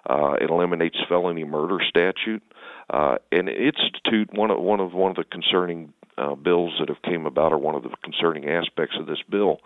Uh, 0.10 0.34
it 0.40 0.50
eliminates 0.50 0.98
felony 1.10 1.44
murder 1.44 1.80
statute, 1.88 2.44
uh, 2.90 3.18
and 3.32 3.50
institute 3.50 4.32
one 4.32 4.50
of 4.50 4.62
one 4.62 4.80
of 4.80 4.94
one 4.94 5.12
of 5.12 5.18
the 5.18 5.26
concerning 5.26 5.94
uh, 6.18 6.34
bills 6.36 6.74
that 6.80 6.88
have 6.88 7.02
came 7.02 7.26
about, 7.26 7.52
or 7.52 7.58
one 7.58 7.76
of 7.76 7.84
the 7.84 7.90
concerning 8.04 8.50
aspects 8.50 8.96
of 8.98 9.06
this 9.06 9.22
bill, 9.30 9.60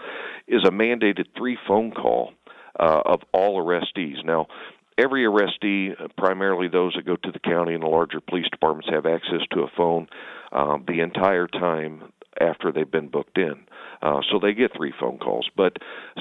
is 0.47 0.63
a 0.65 0.71
mandated 0.71 1.25
three 1.37 1.57
phone 1.67 1.91
call 1.91 2.33
uh, 2.79 3.01
of 3.05 3.21
all 3.31 3.63
arrestees. 3.63 4.25
Now, 4.25 4.47
every 4.97 5.25
arrestee, 5.25 5.93
primarily 6.17 6.67
those 6.67 6.93
that 6.95 7.05
go 7.05 7.15
to 7.15 7.31
the 7.31 7.39
county 7.39 7.73
and 7.73 7.83
the 7.83 7.87
larger 7.87 8.19
police 8.21 8.47
departments, 8.51 8.89
have 8.91 9.05
access 9.05 9.41
to 9.51 9.61
a 9.61 9.71
phone 9.75 10.07
um, 10.51 10.85
the 10.87 11.01
entire 11.01 11.47
time 11.47 12.11
after 12.39 12.71
they've 12.71 12.89
been 12.91 13.09
booked 13.09 13.37
in. 13.37 13.55
Uh, 14.01 14.21
so 14.31 14.39
they 14.39 14.53
get 14.53 14.71
three 14.75 14.93
phone 14.99 15.19
calls. 15.19 15.49
But 15.55 15.77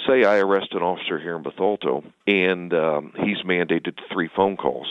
say 0.07 0.25
I 0.25 0.39
arrest 0.39 0.73
an 0.73 0.83
officer 0.83 1.19
here 1.19 1.37
in 1.37 1.43
Bethalto 1.43 2.05
and 2.27 2.73
um, 2.75 3.13
he's 3.17 3.39
mandated 3.47 3.99
three 4.13 4.29
phone 4.35 4.57
calls. 4.57 4.89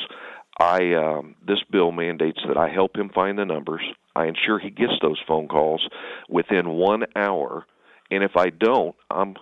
I 0.59 0.93
um, 0.93 1.35
this 1.47 1.59
bill 1.71 1.91
mandates 1.91 2.39
that 2.47 2.57
I 2.57 2.69
help 2.69 2.97
him 2.97 3.09
find 3.09 3.37
the 3.37 3.45
numbers. 3.45 3.81
I 4.15 4.25
ensure 4.25 4.59
he 4.59 4.69
gets 4.69 4.93
those 5.01 5.21
phone 5.25 5.47
calls 5.47 5.87
within 6.27 6.67
one 6.69 7.03
hour, 7.15 7.65
and 8.11 8.23
if 8.23 8.35
I 8.35 8.49
don't, 8.49 8.95
I'm 9.09 9.35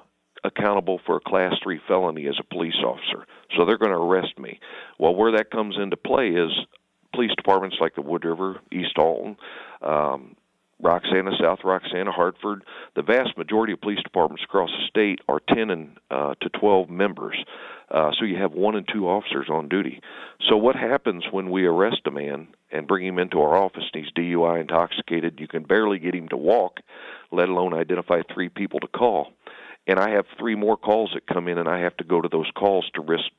accountable 0.44 1.00
for 1.06 1.17
a 1.17 1.22
class 1.22 1.53
three 1.63 1.79
felony 1.88 2.27
as 2.27 2.36
a 2.39 2.44
police 2.44 2.75
officer. 2.86 3.25
So 3.56 3.65
they're 3.65 3.77
going 3.77 3.91
to 3.91 3.98
arrest 3.98 4.38
me. 4.38 4.60
Well, 5.00 5.15
where 5.15 5.32
that 5.32 5.51
comes 5.51 5.75
into 5.82 5.98
play 5.98 6.29
is 6.29 6.51
police 7.13 7.32
departments 7.36 7.77
like 7.79 7.96
the 7.96 8.01
Wood 8.01 8.25
River, 8.25 8.60
East 8.72 8.98
Alton, 8.98 9.38
um, 9.82 10.36
Roxana, 10.82 11.32
South 11.41 11.60
Roxana, 11.63 12.12
Hartford. 12.12 12.63
The 12.96 13.01
vast 13.01 13.38
majority 13.38 13.74
of 13.74 13.82
police 13.82 14.01
departments 14.03 14.44
across 14.44 14.70
the 14.70 14.88
state 14.88 15.20
are 15.27 15.39
10 15.53 15.72
and 15.72 15.98
uh, 16.12 16.36
to 16.41 16.50
12 16.50 16.89
members. 16.89 17.36
Uh, 17.89 18.12
so 18.20 18.25
you 18.25 18.38
have 18.38 18.51
one 18.51 18.75
and 18.75 18.88
two 18.91 19.08
officers 19.08 19.48
on 19.50 19.70
duty. 19.70 20.01
So 20.48 20.58
what 20.58 20.75
happens 20.75 21.24
when 21.32 21.50
we 21.50 21.65
arrest 21.65 22.01
a 22.06 22.12
man 22.12 22.50
and 22.72 22.88
bring 22.88 23.08
him 23.08 23.17
into 23.17 23.39
our 23.39 23.56
office 23.56 23.86
and 23.94 24.03
he's 24.03 24.13
DUI 24.13 24.62
intoxicated? 24.62 25.39
You 25.39 25.48
can 25.48 25.63
barely 25.63 25.98
get 25.98 26.13
him 26.13 26.27
to 26.29 26.38
walk, 26.38 26.82
let 27.32 27.50
alone 27.50 27.74
identify 27.74 28.22
three 28.22 28.50
people 28.50 28.79
to 28.82 28.88
call 28.88 29.32
and 29.88 30.00
I 30.00 30.12
have 30.12 30.25
three 30.38 30.56
more 30.56 30.77
calls 30.77 31.12
that 31.13 31.27
come 31.34 31.48
in, 31.48 31.58
and 31.58 31.70
I 31.70 31.79
have 31.79 31.96
to 31.98 32.03
go 32.03 32.22
to 32.22 32.29
those 32.29 32.51
calls 32.56 32.89
to 32.94 33.01
risk 33.01 33.32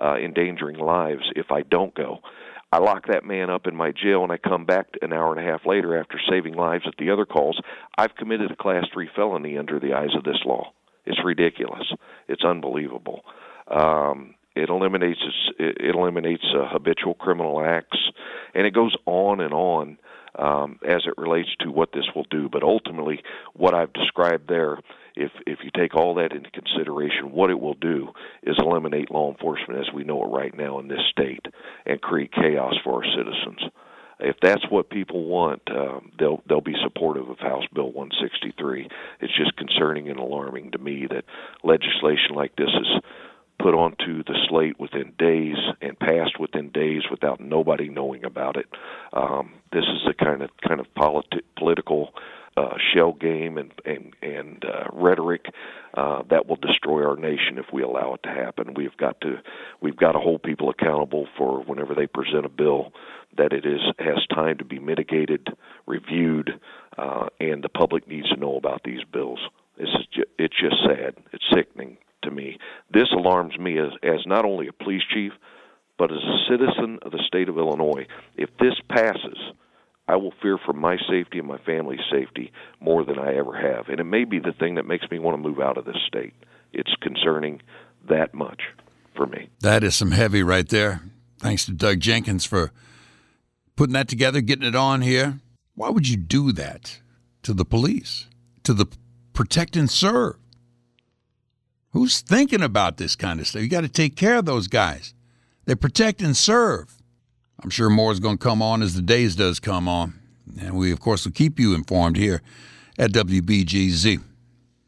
uh, 0.00 0.16
endangering 0.16 0.78
lives 0.78 1.24
if 1.34 1.50
I 1.50 1.62
don't 1.62 1.94
go. 1.94 2.20
I 2.72 2.78
lock 2.78 3.06
that 3.08 3.24
man 3.24 3.50
up 3.50 3.66
in 3.66 3.76
my 3.76 3.92
jail, 3.92 4.22
and 4.22 4.32
I 4.32 4.38
come 4.38 4.64
back 4.64 4.86
an 5.02 5.12
hour 5.12 5.34
and 5.34 5.44
a 5.44 5.50
half 5.50 5.66
later 5.66 5.98
after 5.98 6.18
saving 6.28 6.54
lives 6.54 6.84
at 6.86 6.94
the 6.98 7.10
other 7.10 7.26
calls. 7.26 7.60
I've 7.96 8.14
committed 8.16 8.50
a 8.50 8.56
class 8.56 8.84
three 8.92 9.08
felony 9.14 9.58
under 9.58 9.78
the 9.78 9.94
eyes 9.94 10.14
of 10.16 10.24
this 10.24 10.40
law. 10.44 10.72
It's 11.04 11.24
ridiculous. 11.24 11.92
It's 12.28 12.44
unbelievable. 12.44 13.22
Um, 13.68 14.34
it 14.54 14.70
eliminates 14.70 15.20
it 15.58 15.94
eliminates 15.94 16.44
uh, 16.54 16.68
habitual 16.68 17.14
criminal 17.14 17.60
acts, 17.64 17.98
and 18.54 18.66
it 18.66 18.74
goes 18.74 18.94
on 19.04 19.40
and 19.40 19.52
on 19.52 19.98
um, 20.38 20.78
as 20.86 21.02
it 21.06 21.14
relates 21.18 21.50
to 21.60 21.70
what 21.70 21.92
this 21.92 22.06
will 22.14 22.26
do. 22.30 22.48
But 22.48 22.62
ultimately, 22.62 23.22
what 23.52 23.74
I've 23.74 23.92
described 23.92 24.48
there 24.48 24.78
if 25.16 25.32
if 25.46 25.58
you 25.64 25.70
take 25.74 25.94
all 25.94 26.14
that 26.14 26.32
into 26.32 26.50
consideration, 26.50 27.32
what 27.32 27.50
it 27.50 27.58
will 27.58 27.74
do 27.74 28.08
is 28.42 28.56
eliminate 28.58 29.10
law 29.10 29.30
enforcement 29.30 29.80
as 29.80 29.92
we 29.92 30.04
know 30.04 30.22
it 30.22 30.28
right 30.28 30.56
now 30.56 30.78
in 30.78 30.88
this 30.88 31.00
state 31.10 31.46
and 31.84 32.00
create 32.00 32.32
chaos 32.32 32.74
for 32.84 33.04
our 33.04 33.10
citizens. 33.16 33.72
If 34.18 34.36
that's 34.40 34.64
what 34.70 34.88
people 34.88 35.24
want, 35.24 35.62
um, 35.70 36.12
they'll 36.18 36.42
they'll 36.48 36.60
be 36.60 36.76
supportive 36.82 37.28
of 37.28 37.38
House 37.38 37.64
Bill 37.74 37.92
163. 37.92 38.88
It's 39.20 39.36
just 39.36 39.56
concerning 39.56 40.08
and 40.08 40.18
alarming 40.18 40.72
to 40.72 40.78
me 40.78 41.06
that 41.10 41.24
legislation 41.62 42.34
like 42.34 42.56
this 42.56 42.68
is 42.68 43.02
put 43.58 43.74
onto 43.74 44.22
the 44.24 44.36
slate 44.48 44.78
within 44.78 45.12
days 45.18 45.56
and 45.80 45.98
passed 45.98 46.38
within 46.38 46.70
days 46.70 47.02
without 47.10 47.40
nobody 47.40 47.88
knowing 47.88 48.24
about 48.24 48.56
it. 48.56 48.66
Um, 49.12 49.54
this 49.72 49.84
is 49.84 50.00
the 50.06 50.14
kind 50.14 50.42
of 50.42 50.50
kind 50.66 50.80
of 50.80 50.86
politi- 50.94 51.42
political 51.56 52.12
uh, 52.56 52.76
shell 52.92 53.12
game 53.12 53.58
and 53.58 53.72
and 53.84 54.14
and 54.22 54.64
uh, 54.64 54.84
rhetoric 54.92 55.46
uh, 55.94 56.22
that 56.30 56.46
will 56.46 56.56
destroy 56.56 57.04
our 57.04 57.16
nation 57.16 57.58
if 57.58 57.66
we 57.72 57.82
allow 57.82 58.14
it 58.14 58.22
to 58.22 58.30
happen. 58.30 58.74
We've 58.74 58.96
got 58.96 59.20
to 59.22 59.40
we've 59.80 59.96
got 59.96 60.12
to 60.12 60.18
hold 60.18 60.42
people 60.42 60.70
accountable 60.70 61.28
for 61.36 61.62
whenever 61.64 61.94
they 61.94 62.06
present 62.06 62.46
a 62.46 62.50
bill 62.50 62.92
that 63.36 63.52
it 63.52 63.66
is 63.66 63.80
has 63.98 64.26
time 64.34 64.58
to 64.58 64.64
be 64.64 64.78
mitigated, 64.78 65.48
reviewed, 65.86 66.58
uh, 66.96 67.26
and 67.40 67.62
the 67.62 67.68
public 67.68 68.08
needs 68.08 68.28
to 68.30 68.36
know 68.36 68.56
about 68.56 68.82
these 68.84 69.04
bills. 69.12 69.40
This 69.78 69.88
is 69.88 70.06
ju- 70.14 70.24
it's 70.38 70.58
just 70.58 70.76
sad. 70.86 71.16
It's 71.32 71.44
sickening 71.52 71.98
to 72.22 72.30
me. 72.30 72.58
This 72.90 73.08
alarms 73.12 73.58
me 73.58 73.78
as 73.78 73.92
as 74.02 74.26
not 74.26 74.46
only 74.46 74.68
a 74.68 74.72
police 74.72 75.02
chief, 75.12 75.32
but 75.98 76.10
as 76.10 76.18
a 76.18 76.38
citizen 76.50 76.98
of 77.02 77.12
the 77.12 77.22
state 77.26 77.48
of 77.48 77.58
Illinois. 77.58 78.06
If 78.36 78.50
this 78.58 78.74
passes 78.88 79.38
I 80.08 80.16
will 80.16 80.32
fear 80.40 80.58
for 80.64 80.72
my 80.72 80.96
safety 81.08 81.38
and 81.38 81.48
my 81.48 81.58
family's 81.58 82.00
safety 82.10 82.52
more 82.80 83.04
than 83.04 83.18
I 83.18 83.34
ever 83.34 83.56
have. 83.56 83.88
And 83.88 83.98
it 83.98 84.04
may 84.04 84.24
be 84.24 84.38
the 84.38 84.52
thing 84.52 84.76
that 84.76 84.86
makes 84.86 85.10
me 85.10 85.18
want 85.18 85.36
to 85.36 85.48
move 85.48 85.60
out 85.60 85.76
of 85.76 85.84
this 85.84 85.96
state. 86.06 86.34
It's 86.72 86.94
concerning 87.00 87.60
that 88.08 88.32
much 88.32 88.62
for 89.16 89.26
me. 89.26 89.48
That 89.60 89.82
is 89.82 89.96
some 89.96 90.12
heavy 90.12 90.42
right 90.42 90.68
there. 90.68 91.02
Thanks 91.38 91.64
to 91.66 91.72
Doug 91.72 92.00
Jenkins 92.00 92.44
for 92.44 92.72
putting 93.74 93.94
that 93.94 94.08
together, 94.08 94.40
getting 94.40 94.66
it 94.66 94.76
on 94.76 95.02
here. 95.02 95.40
Why 95.74 95.90
would 95.90 96.08
you 96.08 96.16
do 96.16 96.52
that 96.52 97.00
to 97.42 97.52
the 97.52 97.64
police, 97.64 98.26
to 98.62 98.72
the 98.72 98.86
protect 99.32 99.76
and 99.76 99.90
serve? 99.90 100.36
Who's 101.90 102.20
thinking 102.20 102.62
about 102.62 102.96
this 102.96 103.16
kind 103.16 103.40
of 103.40 103.46
stuff? 103.46 103.62
You 103.62 103.68
got 103.68 103.80
to 103.82 103.88
take 103.88 104.16
care 104.16 104.36
of 104.36 104.44
those 104.44 104.68
guys. 104.68 105.14
They 105.64 105.74
protect 105.74 106.22
and 106.22 106.36
serve. 106.36 106.95
I'm 107.62 107.70
sure 107.70 107.90
more 107.90 108.12
is 108.12 108.20
going 108.20 108.38
to 108.38 108.42
come 108.42 108.62
on 108.62 108.82
as 108.82 108.94
the 108.94 109.02
days 109.02 109.36
does 109.36 109.60
come 109.60 109.88
on. 109.88 110.14
And 110.60 110.76
we, 110.76 110.92
of 110.92 111.00
course, 111.00 111.24
will 111.24 111.32
keep 111.32 111.58
you 111.58 111.74
informed 111.74 112.16
here 112.16 112.42
at 112.98 113.12
WBGZ. 113.12 114.22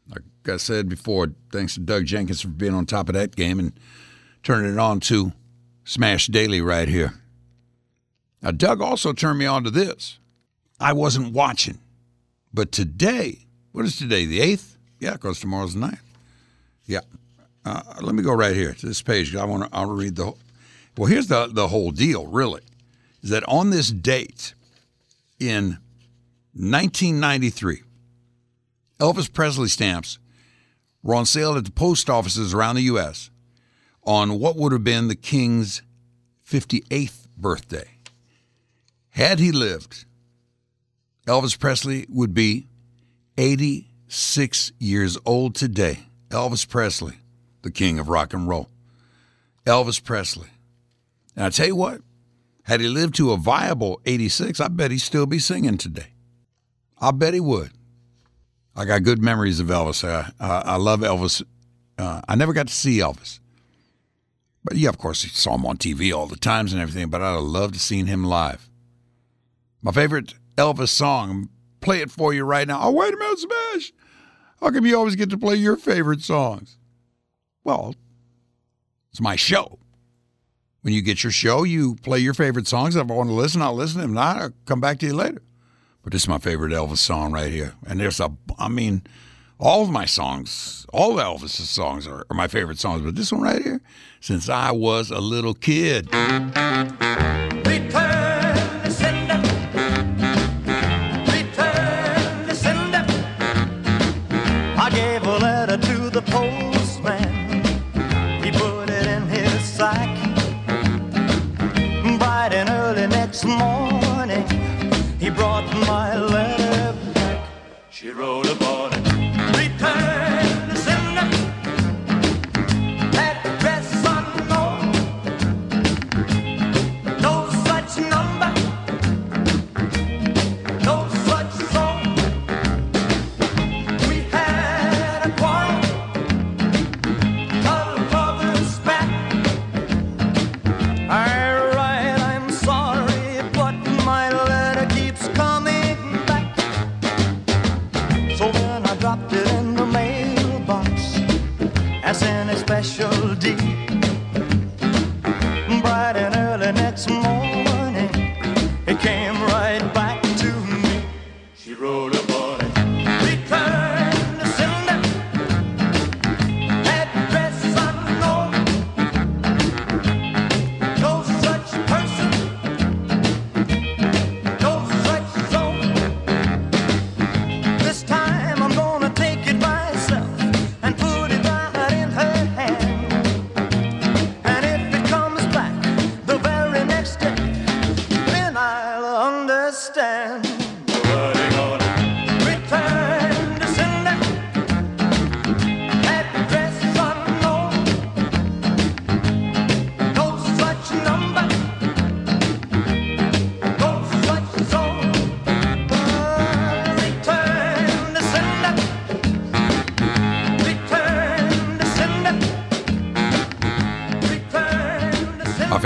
Like 0.09 0.23
I 0.47 0.57
said 0.57 0.87
before, 0.87 1.29
thanks 1.51 1.73
to 1.75 1.79
Doug 1.79 2.05
Jenkins 2.05 2.41
for 2.41 2.47
being 2.47 2.73
on 2.73 2.85
top 2.85 3.09
of 3.09 3.15
that 3.15 3.35
game 3.35 3.59
and 3.59 3.73
turning 4.43 4.71
it 4.71 4.79
on 4.79 4.99
to 5.01 5.33
Smash 5.83 6.27
Daily 6.27 6.61
right 6.61 6.87
here. 6.87 7.13
Now, 8.41 8.51
Doug 8.51 8.81
also 8.81 9.11
turned 9.11 9.39
me 9.39 9.45
on 9.45 9.63
to 9.63 9.71
this. 9.71 10.17
I 10.79 10.93
wasn't 10.93 11.33
watching, 11.33 11.79
but 12.53 12.71
today, 12.71 13.39
what 13.73 13.83
is 13.83 13.97
today, 13.97 14.25
the 14.25 14.39
8th? 14.39 14.77
Yeah, 14.99 15.13
because 15.13 15.41
tomorrow's 15.41 15.73
the 15.73 15.81
9th. 15.81 15.99
Yeah. 16.85 17.01
Uh, 17.65 17.81
let 18.01 18.15
me 18.15 18.23
go 18.23 18.33
right 18.33 18.55
here 18.55 18.73
to 18.73 18.85
this 18.85 19.01
page. 19.01 19.35
I 19.35 19.43
want 19.43 19.63
to 19.63 19.69
I'll 19.73 19.87
read 19.87 20.15
the 20.15 20.25
whole. 20.25 20.37
Well, 20.99 21.07
here's 21.07 21.27
the, 21.27 21.47
the 21.47 21.69
whole 21.69 21.91
deal, 21.91 22.27
really, 22.27 22.59
is 23.23 23.29
that 23.29 23.45
on 23.47 23.69
this 23.69 23.89
date 23.89 24.53
in 25.39 25.77
1993, 26.51 27.83
Elvis 28.99 29.31
Presley 29.31 29.69
stamps 29.69 30.19
were 31.01 31.15
on 31.15 31.25
sale 31.25 31.55
at 31.55 31.63
the 31.63 31.71
post 31.71 32.09
offices 32.09 32.53
around 32.53 32.75
the 32.75 32.81
U.S. 32.81 33.29
on 34.03 34.41
what 34.41 34.57
would 34.57 34.73
have 34.73 34.83
been 34.83 35.07
the 35.07 35.15
King's 35.15 35.83
58th 36.45 37.27
birthday. 37.37 37.91
Had 39.11 39.39
he 39.39 39.53
lived, 39.53 40.03
Elvis 41.25 41.57
Presley 41.57 42.07
would 42.09 42.33
be 42.33 42.67
86 43.37 44.73
years 44.79 45.17
old 45.25 45.55
today. 45.55 45.99
Elvis 46.27 46.67
Presley, 46.67 47.19
the 47.61 47.71
king 47.71 47.99
of 47.99 48.09
rock 48.09 48.33
and 48.33 48.49
roll. 48.49 48.67
Elvis 49.65 50.03
Presley. 50.03 50.49
And 51.35 51.45
I 51.45 51.49
tell 51.49 51.67
you 51.67 51.75
what, 51.75 52.01
had 52.63 52.81
he 52.81 52.87
lived 52.87 53.15
to 53.15 53.31
a 53.31 53.37
viable 53.37 54.01
86, 54.05 54.59
I 54.59 54.67
bet 54.67 54.91
he'd 54.91 54.99
still 54.99 55.25
be 55.25 55.39
singing 55.39 55.77
today. 55.77 56.13
I 56.99 57.11
bet 57.11 57.33
he 57.33 57.39
would. 57.39 57.71
I 58.75 58.85
got 58.85 59.03
good 59.03 59.21
memories 59.21 59.59
of 59.59 59.67
Elvis. 59.67 60.07
I, 60.07 60.31
I, 60.39 60.75
love 60.75 61.01
Elvis. 61.01 61.43
Uh, 61.97 62.21
I 62.27 62.35
never 62.35 62.53
got 62.53 62.67
to 62.67 62.73
see 62.73 62.99
Elvis. 62.99 63.39
But 64.63 64.77
yeah, 64.77 64.89
of 64.89 64.97
course, 64.97 65.23
you 65.23 65.29
saw 65.29 65.55
him 65.55 65.65
on 65.65 65.77
TV 65.77 66.15
all 66.15 66.27
the 66.27 66.35
times 66.35 66.73
and 66.73 66.81
everything, 66.81 67.09
but 67.09 67.21
I'd 67.21 67.33
have 67.33 67.41
loved 67.41 67.73
to 67.73 67.79
seen 67.79 68.05
him 68.05 68.23
live. 68.23 68.69
My 69.81 69.91
favorite 69.91 70.33
Elvis 70.57 70.89
song, 70.89 71.49
play 71.81 72.01
it 72.01 72.11
for 72.11 72.33
you 72.33 72.43
right 72.43 72.67
now. 72.67 72.79
Oh, 72.81 72.91
wait 72.91 73.13
a 73.13 73.17
minute, 73.17 73.39
Smash. 73.39 73.93
How 74.59 74.71
come 74.71 74.85
you 74.85 74.97
always 74.97 75.15
get 75.15 75.29
to 75.29 75.37
play 75.37 75.55
your 75.55 75.77
favorite 75.77 76.21
songs? 76.21 76.77
Well, 77.63 77.95
it's 79.11 79.21
my 79.21 79.35
show. 79.35 79.79
When 80.81 80.93
you 80.93 81.01
get 81.01 81.23
your 81.23 81.31
show, 81.31 81.63
you 81.63 81.95
play 81.95 82.19
your 82.19 82.33
favorite 82.33 82.67
songs. 82.67 82.95
If 82.95 83.09
I 83.09 83.13
want 83.13 83.29
to 83.29 83.33
listen, 83.33 83.61
I'll 83.61 83.75
listen. 83.75 84.01
If 84.01 84.09
not, 84.09 84.37
I'll 84.37 84.53
come 84.65 84.79
back 84.79 84.99
to 84.99 85.05
you 85.05 85.13
later. 85.13 85.41
But 86.03 86.13
this 86.13 86.23
is 86.23 86.27
my 86.29 86.37
favorite 86.37 86.71
Elvis 86.71 86.99
song 86.99 87.33
right 87.33 87.51
here. 87.51 87.73
And 87.85 87.99
there's 87.99 88.19
a, 88.19 88.31
I 88.57 88.69
mean, 88.69 89.03
all 89.59 89.81
of 89.81 89.89
my 89.89 90.05
songs, 90.05 90.85
all 90.93 91.19
of 91.19 91.25
Elvis's 91.25 91.69
songs 91.69 92.07
are, 92.07 92.25
are 92.29 92.35
my 92.35 92.47
favorite 92.47 92.79
songs. 92.79 93.01
But 93.01 93.15
this 93.15 93.31
one 93.31 93.41
right 93.41 93.61
here, 93.61 93.81
since 94.21 94.47
I 94.47 94.71
was 94.71 95.11
a 95.11 95.19
little 95.19 95.53
kid. 95.53 96.13
Return 97.65 98.18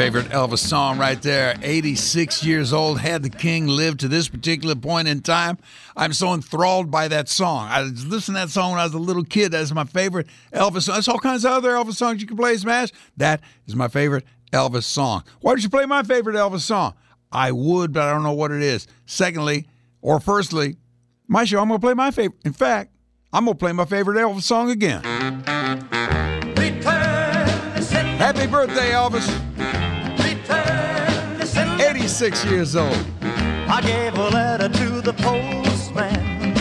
favorite 0.03 0.27
Elvis 0.31 0.57
song 0.57 0.97
right 0.97 1.21
there. 1.21 1.55
86 1.61 2.43
years 2.43 2.73
old. 2.73 2.99
Had 2.99 3.23
the 3.23 3.29
king 3.29 3.67
lived 3.67 4.01
to 4.01 4.09
this 4.09 4.27
particular 4.27 4.75
point 4.75 5.07
in 5.07 5.21
time, 5.21 5.57
I'm 5.95 6.11
so 6.11 6.33
enthralled 6.33 6.91
by 6.91 7.07
that 7.07 7.29
song. 7.29 7.69
I 7.69 7.83
was 7.83 8.05
listening 8.05 8.35
to 8.35 8.47
that 8.47 8.49
song 8.49 8.71
when 8.71 8.81
I 8.81 8.83
was 8.83 8.93
a 8.93 8.99
little 8.99 9.23
kid. 9.23 9.53
That's 9.53 9.71
my 9.73 9.85
favorite 9.85 10.27
Elvis 10.51 10.83
song. 10.83 10.95
There's 10.95 11.07
all 11.07 11.19
kinds 11.19 11.45
of 11.45 11.53
other 11.53 11.69
Elvis 11.69 11.93
songs 11.93 12.19
you 12.19 12.27
can 12.27 12.35
play, 12.35 12.57
Smash. 12.57 12.89
That 13.15 13.39
is 13.65 13.77
my 13.77 13.87
favorite 13.87 14.25
Elvis 14.51 14.83
song. 14.83 15.23
Why 15.39 15.53
don't 15.53 15.63
you 15.63 15.69
play 15.69 15.85
my 15.85 16.03
favorite 16.03 16.35
Elvis 16.35 16.63
song? 16.63 16.95
I 17.31 17.53
would, 17.53 17.93
but 17.93 18.03
I 18.03 18.11
don't 18.11 18.23
know 18.23 18.33
what 18.33 18.51
it 18.51 18.61
is. 18.61 18.87
Secondly, 19.05 19.69
or 20.01 20.19
firstly, 20.19 20.75
my 21.29 21.45
show, 21.45 21.61
I'm 21.61 21.69
going 21.69 21.79
to 21.79 21.85
play 21.85 21.93
my 21.93 22.11
favorite. 22.11 22.41
In 22.43 22.51
fact, 22.51 22.91
I'm 23.31 23.45
going 23.45 23.55
to 23.55 23.59
play 23.59 23.71
my 23.71 23.85
favorite 23.85 24.17
Elvis 24.17 24.41
song 24.41 24.69
again. 24.69 25.01
Return 26.57 27.75
to 27.75 27.81
sender. 27.81 28.17
Happy 28.17 28.47
birthday, 28.47 28.91
Elvis. 28.91 29.52
86 32.23 32.45
years 32.45 32.75
old. 32.77 33.05
I 33.21 33.81
gave 33.81 34.17
a 34.17 34.29
letter 34.29 34.69
to 34.69 35.01
the 35.01 35.12
postman. 35.12 36.55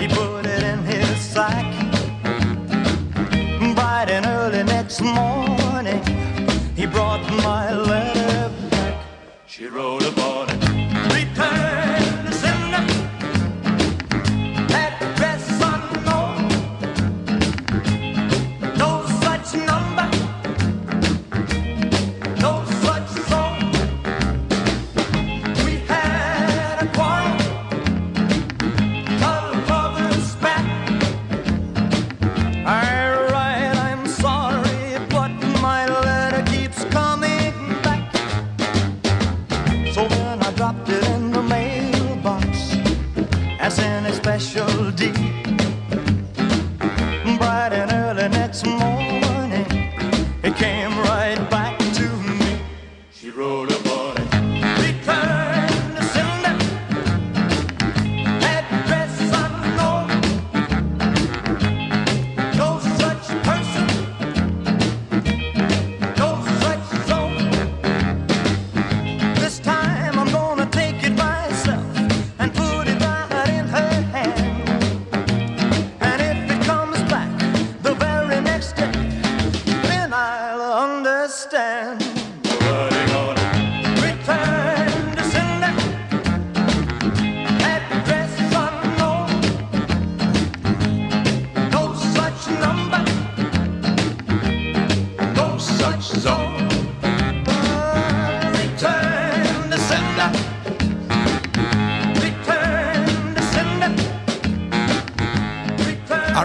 He 0.00 0.08
put 0.08 0.46
it 0.46 0.62
in 0.62 0.78
his 0.78 1.20
sack. 1.20 1.66
Bright 3.74 4.08
and 4.08 4.24
early 4.24 4.64
next 4.64 5.02
morning, 5.02 6.02
he 6.74 6.86
brought 6.86 7.20
my 7.44 7.70
letter 7.74 8.50
back. 8.70 9.04
She 9.46 9.66
wrote 9.66 10.06
upon 10.06 10.27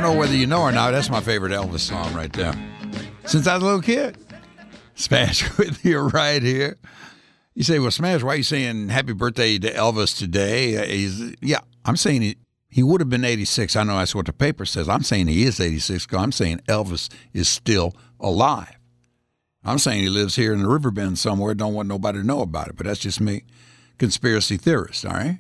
know 0.04 0.14
whether 0.14 0.36
you 0.36 0.46
know 0.46 0.62
or 0.62 0.72
not, 0.74 0.92
that's 0.92 1.10
my 1.10 1.22
favorite 1.22 1.54
Elvis 1.54 1.80
song 1.80 2.14
right 2.14 2.32
there. 2.34 2.54
Since 3.26 3.48
I 3.48 3.56
was 3.56 3.64
a 3.64 3.66
little 3.66 3.82
kid. 3.82 4.18
Smash 4.96 5.58
with 5.58 5.84
you 5.86 6.00
right 6.00 6.44
here. 6.44 6.78
You 7.56 7.64
say, 7.64 7.80
well, 7.80 7.90
Smash, 7.90 8.22
why 8.22 8.34
are 8.34 8.36
you 8.36 8.44
saying 8.44 8.90
happy 8.90 9.14
birthday 9.14 9.58
to 9.60 9.72
Elvis 9.74 10.18
today? 10.18 10.76
Uh, 10.76 10.86
he's, 10.86 11.36
yeah, 11.42 11.62
I'm 11.86 11.96
saying 11.96 12.22
he, 12.22 12.36
he 12.70 12.84
would 12.84 13.00
have 13.00 13.10
been 13.10 13.24
86. 13.24 13.78
I 13.78 13.84
know 13.84 13.98
that's 13.98 14.14
what 14.14 14.26
the 14.26 14.34
paper 14.34 14.66
says. 14.66 14.90
I'm 14.90 15.04
saying 15.04 15.28
he 15.28 15.44
is 15.44 15.62
86 15.62 16.06
because 16.06 16.22
I'm 16.22 16.34
saying 16.34 16.60
Elvis 16.68 17.10
is 17.32 17.48
still 17.48 17.96
alive. 18.20 18.78
I'm 19.64 19.80
saying 19.80 20.02
he 20.02 20.10
lives 20.10 20.36
here 20.36 20.52
in 20.52 20.62
the 20.62 20.68
Riverbend 20.68 21.18
somewhere, 21.18 21.54
don't 21.54 21.74
want 21.74 21.88
nobody 21.88 22.20
to 22.20 22.28
know 22.28 22.42
about 22.42 22.68
it, 22.68 22.76
but 22.76 22.86
that's 22.86 23.00
just 23.00 23.22
me, 23.22 23.46
conspiracy 23.98 24.58
theorist, 24.58 25.06
all 25.06 25.14
right? 25.14 25.40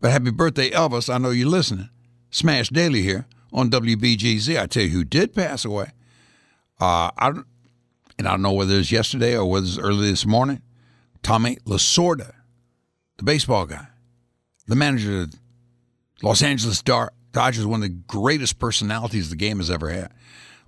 But 0.00 0.10
happy 0.10 0.32
birthday, 0.32 0.68
Elvis. 0.68 1.12
I 1.12 1.16
know 1.16 1.30
you're 1.30 1.48
listening. 1.48 1.88
Smash 2.30 2.68
Daily 2.68 3.00
here 3.00 3.26
on 3.52 3.70
WBGZ. 3.70 4.60
I 4.60 4.66
tell 4.66 4.82
you 4.84 4.90
who 4.90 5.04
did 5.04 5.34
pass 5.34 5.64
away. 5.64 5.92
Uh, 6.80 7.10
I 7.16 7.30
don't, 7.30 7.46
and 8.18 8.26
I 8.26 8.32
don't 8.32 8.42
know 8.42 8.52
whether 8.52 8.74
it 8.74 8.78
was 8.78 8.92
yesterday 8.92 9.36
or 9.36 9.48
whether 9.48 9.64
it 9.64 9.68
was 9.68 9.78
early 9.78 10.10
this 10.10 10.26
morning. 10.26 10.62
Tommy 11.22 11.56
Lasorda, 11.66 12.32
the 13.18 13.24
baseball 13.24 13.66
guy, 13.66 13.86
the 14.66 14.76
manager 14.76 15.22
of 15.22 15.34
Los 16.22 16.42
Angeles 16.42 16.82
Dodgers, 16.82 17.66
one 17.66 17.82
of 17.82 17.88
the 17.88 17.96
greatest 18.06 18.58
personalities 18.58 19.30
the 19.30 19.36
game 19.36 19.58
has 19.58 19.70
ever 19.70 19.90
had. 19.90 20.12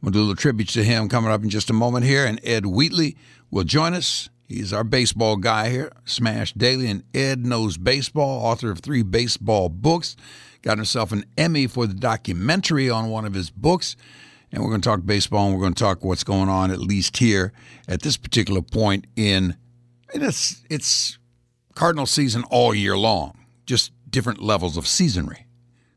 I'm 0.02 0.06
going 0.06 0.12
to 0.14 0.18
do 0.18 0.20
a 0.20 0.26
little 0.26 0.36
tribute 0.36 0.68
to 0.70 0.82
him 0.82 1.08
coming 1.08 1.30
up 1.30 1.42
in 1.42 1.50
just 1.50 1.70
a 1.70 1.74
moment 1.74 2.04
here. 2.04 2.26
And 2.26 2.40
Ed 2.42 2.66
Wheatley 2.66 3.16
will 3.50 3.64
join 3.64 3.94
us. 3.94 4.28
He's 4.48 4.72
our 4.72 4.82
baseball 4.82 5.36
guy 5.36 5.70
here, 5.70 5.92
Smash 6.04 6.52
Daily. 6.54 6.88
And 6.88 7.04
Ed 7.14 7.46
knows 7.46 7.78
baseball, 7.78 8.44
author 8.44 8.70
of 8.70 8.80
three 8.80 9.02
baseball 9.02 9.68
books. 9.68 10.16
Got 10.62 10.78
himself 10.78 11.12
an 11.12 11.24
Emmy 11.36 11.66
for 11.66 11.86
the 11.86 11.94
documentary 11.94 12.88
on 12.88 13.10
one 13.10 13.24
of 13.24 13.34
his 13.34 13.50
books. 13.50 13.96
And 14.50 14.62
we're 14.62 14.70
going 14.70 14.80
to 14.80 14.88
talk 14.88 15.04
baseball 15.04 15.46
and 15.46 15.54
we're 15.54 15.62
going 15.62 15.74
to 15.74 15.82
talk 15.82 16.04
what's 16.04 16.24
going 16.24 16.48
on, 16.48 16.70
at 16.70 16.78
least 16.78 17.16
here 17.16 17.52
at 17.88 18.02
this 18.02 18.16
particular 18.16 18.62
point 18.62 19.06
in 19.16 19.56
it's 20.14 20.62
it's 20.68 21.18
Cardinal 21.74 22.06
season 22.06 22.44
all 22.50 22.74
year 22.74 22.96
long, 22.96 23.38
just 23.66 23.92
different 24.10 24.42
levels 24.42 24.76
of 24.76 24.86
seasonry. 24.86 25.46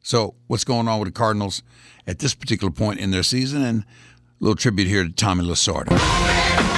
So, 0.02 0.36
what's 0.48 0.64
going 0.64 0.88
on 0.88 1.00
with 1.00 1.10
the 1.10 1.14
Cardinals 1.14 1.64
at 2.08 2.20
this 2.20 2.34
particular 2.34 2.72
point 2.72 3.00
in 3.00 3.12
their 3.12 3.24
season? 3.24 3.64
And 3.64 3.82
a 3.82 3.86
little 4.40 4.56
tribute 4.56 4.88
here 4.88 5.04
to 5.04 5.12
Tommy 5.12 5.44
Lasorda. 5.44 6.75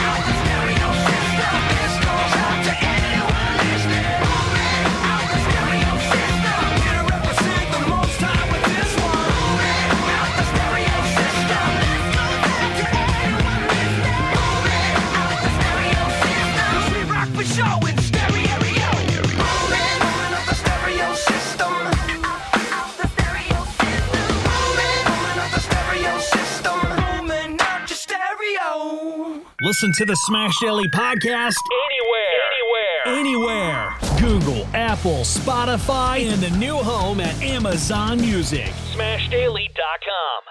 Listen 29.68 29.92
to 29.98 30.06
the 30.06 30.16
Smash 30.16 30.58
Daily 30.62 30.88
podcast 30.88 31.58
anywhere. 31.92 33.12
Anywhere. 33.12 33.92
Anywhere. 34.00 34.40
Google, 34.40 34.66
Apple, 34.74 35.24
Spotify, 35.26 36.32
and 36.32 36.42
the 36.42 36.50
new 36.58 36.78
home 36.78 37.20
at 37.20 37.36
Amazon 37.42 38.18
Music. 38.22 38.72
SmashDaily.com. 38.96 40.47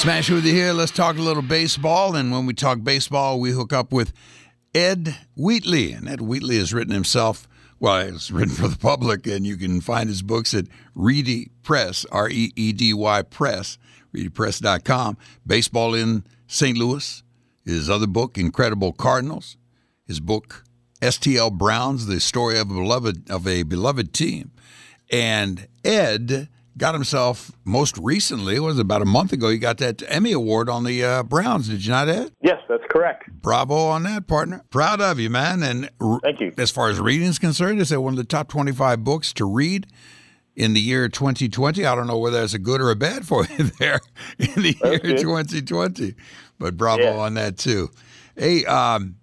Smash 0.00 0.30
with 0.30 0.46
you 0.46 0.54
here. 0.54 0.72
Let's 0.72 0.92
talk 0.92 1.18
a 1.18 1.20
little 1.20 1.42
baseball. 1.42 2.16
And 2.16 2.32
when 2.32 2.46
we 2.46 2.54
talk 2.54 2.82
baseball, 2.82 3.38
we 3.38 3.50
hook 3.50 3.74
up 3.74 3.92
with 3.92 4.14
Ed 4.74 5.14
Wheatley. 5.36 5.92
And 5.92 6.08
Ed 6.08 6.22
Wheatley 6.22 6.56
has 6.56 6.72
written 6.72 6.94
himself, 6.94 7.46
well, 7.78 7.98
it's 7.98 8.30
written 8.30 8.54
for 8.54 8.66
the 8.66 8.78
public, 8.78 9.26
and 9.26 9.46
you 9.46 9.58
can 9.58 9.82
find 9.82 10.08
his 10.08 10.22
books 10.22 10.54
at 10.54 10.64
Reedy 10.94 11.50
Press, 11.62 12.06
R 12.10 12.30
E 12.30 12.50
E 12.56 12.72
D 12.72 12.94
Y 12.94 13.20
Press, 13.24 13.76
reedypress.com. 14.16 15.18
Baseball 15.46 15.92
in 15.92 16.24
St. 16.46 16.78
Louis. 16.78 17.22
His 17.66 17.90
other 17.90 18.06
book, 18.06 18.38
Incredible 18.38 18.94
Cardinals. 18.94 19.58
His 20.06 20.18
book, 20.18 20.64
STL 21.02 21.52
Browns, 21.52 22.06
the 22.06 22.20
story 22.20 22.58
of 22.58 22.70
a 22.70 22.74
beloved 22.74 23.28
of 23.30 23.46
a 23.46 23.64
beloved 23.64 24.14
team. 24.14 24.52
And 25.10 25.68
Ed 25.84 26.48
got 26.80 26.94
himself 26.94 27.52
most 27.64 27.96
recently, 27.98 28.56
it 28.56 28.60
was 28.60 28.78
about 28.78 29.02
a 29.02 29.04
month 29.04 29.32
ago, 29.32 29.48
he 29.50 29.58
got 29.58 29.78
that 29.78 30.02
Emmy 30.08 30.32
Award 30.32 30.68
on 30.68 30.82
the 30.84 31.04
uh, 31.04 31.22
Browns. 31.22 31.68
Did 31.68 31.84
you 31.84 31.92
not, 31.92 32.08
Ed? 32.08 32.32
Yes, 32.42 32.58
that's 32.68 32.82
correct. 32.90 33.30
Bravo 33.42 33.74
on 33.76 34.02
that, 34.04 34.26
partner. 34.26 34.64
Proud 34.70 35.00
of 35.00 35.20
you, 35.20 35.28
man. 35.30 35.62
And 35.62 35.90
r- 36.00 36.18
Thank 36.22 36.40
you. 36.40 36.52
as 36.58 36.70
far 36.70 36.88
as 36.88 36.98
reading 36.98 37.28
is 37.28 37.38
concerned, 37.38 37.80
it's 37.80 37.92
one 37.94 38.14
of 38.14 38.16
the 38.16 38.24
top 38.24 38.48
25 38.48 39.04
books 39.04 39.32
to 39.34 39.44
read 39.44 39.86
in 40.56 40.72
the 40.72 40.80
year 40.80 41.08
2020. 41.08 41.84
I 41.84 41.94
don't 41.94 42.06
know 42.06 42.18
whether 42.18 42.40
that's 42.40 42.54
a 42.54 42.58
good 42.58 42.80
or 42.80 42.90
a 42.90 42.96
bad 42.96 43.26
for 43.26 43.46
you 43.58 43.64
there 43.78 44.00
in 44.38 44.62
the 44.62 44.76
year 44.82 44.98
good. 44.98 45.18
2020, 45.18 46.14
but 46.58 46.76
bravo 46.76 47.02
Yeah. 47.02 47.16
on 47.18 47.34
that 47.34 47.58
too. 47.58 47.90
Hey, 48.36 48.64
um, 48.64 49.16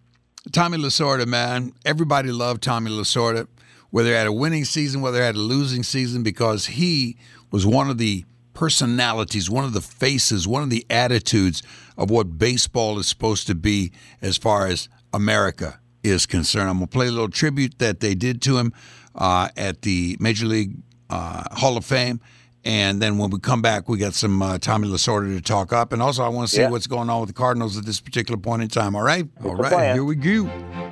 Tommy 0.52 0.78
Lasorda, 0.78 1.26
man. 1.26 1.74
Everybody 1.86 2.32
loved 2.32 2.62
Tommy 2.62 2.92
Lasorda, 2.92 3.48
whether 3.90 4.10
he 4.10 4.16
had 4.16 4.28
a 4.28 4.32
winning 4.32 4.64
season, 4.64 5.02
whether 5.02 5.18
he 5.18 5.26
had 5.26 5.36
a 5.36 5.40
losing 5.40 5.82
season, 5.84 6.22
because 6.24 6.68
he 6.68 7.18
was 7.52 7.66
one 7.66 7.90
of 7.90 7.98
the 7.98 8.26
personalities, 8.54 9.50
one 9.50 9.64
of 9.64 9.74
the 9.74 9.82
faces, 9.82 10.48
one 10.48 10.64
of 10.64 10.70
the 10.70 10.86
attitudes 10.90 11.62
of 11.98 12.10
what 12.10 12.38
baseball 12.38 12.98
is 13.00 13.08
supposed 13.08 13.48
to 13.48 13.56
be 13.56 13.92
as 14.22 14.38
far 14.38 14.68
as 14.68 14.90
America 15.14 15.80
is 16.04 16.26
concerned. 16.26 16.70
I'm 16.70 16.78
going 16.78 16.88
to 16.88 16.92
play 16.92 17.08
a 17.08 17.12
little 17.12 17.30
tribute 17.30 17.80
that 17.80 18.00
they 18.00 18.16
did 18.16 18.42
to 18.44 18.58
him 18.58 18.74
uh, 19.16 19.50
at 19.56 19.84
the 19.84 20.18
Major 20.20 20.46
League 20.46 20.76
uh, 21.10 21.44
Hall 21.56 21.78
of 21.78 21.86
Fame. 21.86 22.20
And 22.66 23.02
then 23.02 23.18
when 23.18 23.30
we 23.30 23.40
come 23.40 23.62
back, 23.62 23.88
we 23.88 23.98
got 23.98 24.14
some 24.14 24.42
uh, 24.42 24.58
Tommy 24.58 24.88
Lasorda 24.90 25.34
to 25.36 25.42
talk 25.42 25.72
up. 25.72 25.94
And 25.94 26.02
also, 26.02 26.24
I 26.24 26.28
want 26.28 26.50
to 26.50 26.54
see 26.56 26.62
Yeah. 26.62 26.70
what's 26.70 26.88
going 26.88 27.10
on 27.10 27.22
with 27.22 27.30
the 27.30 27.34
Cardinals 27.34 27.78
at 27.78 27.86
this 27.86 28.02
particular 28.02 28.38
point 28.40 28.62
in 28.62 28.68
time. 28.68 28.96
All 28.96 29.04
right? 29.04 29.26
All 29.44 29.56
the 29.56 29.64
right. 29.64 29.94
Here 29.94 30.04
we 30.04 30.16
go. 30.16 30.87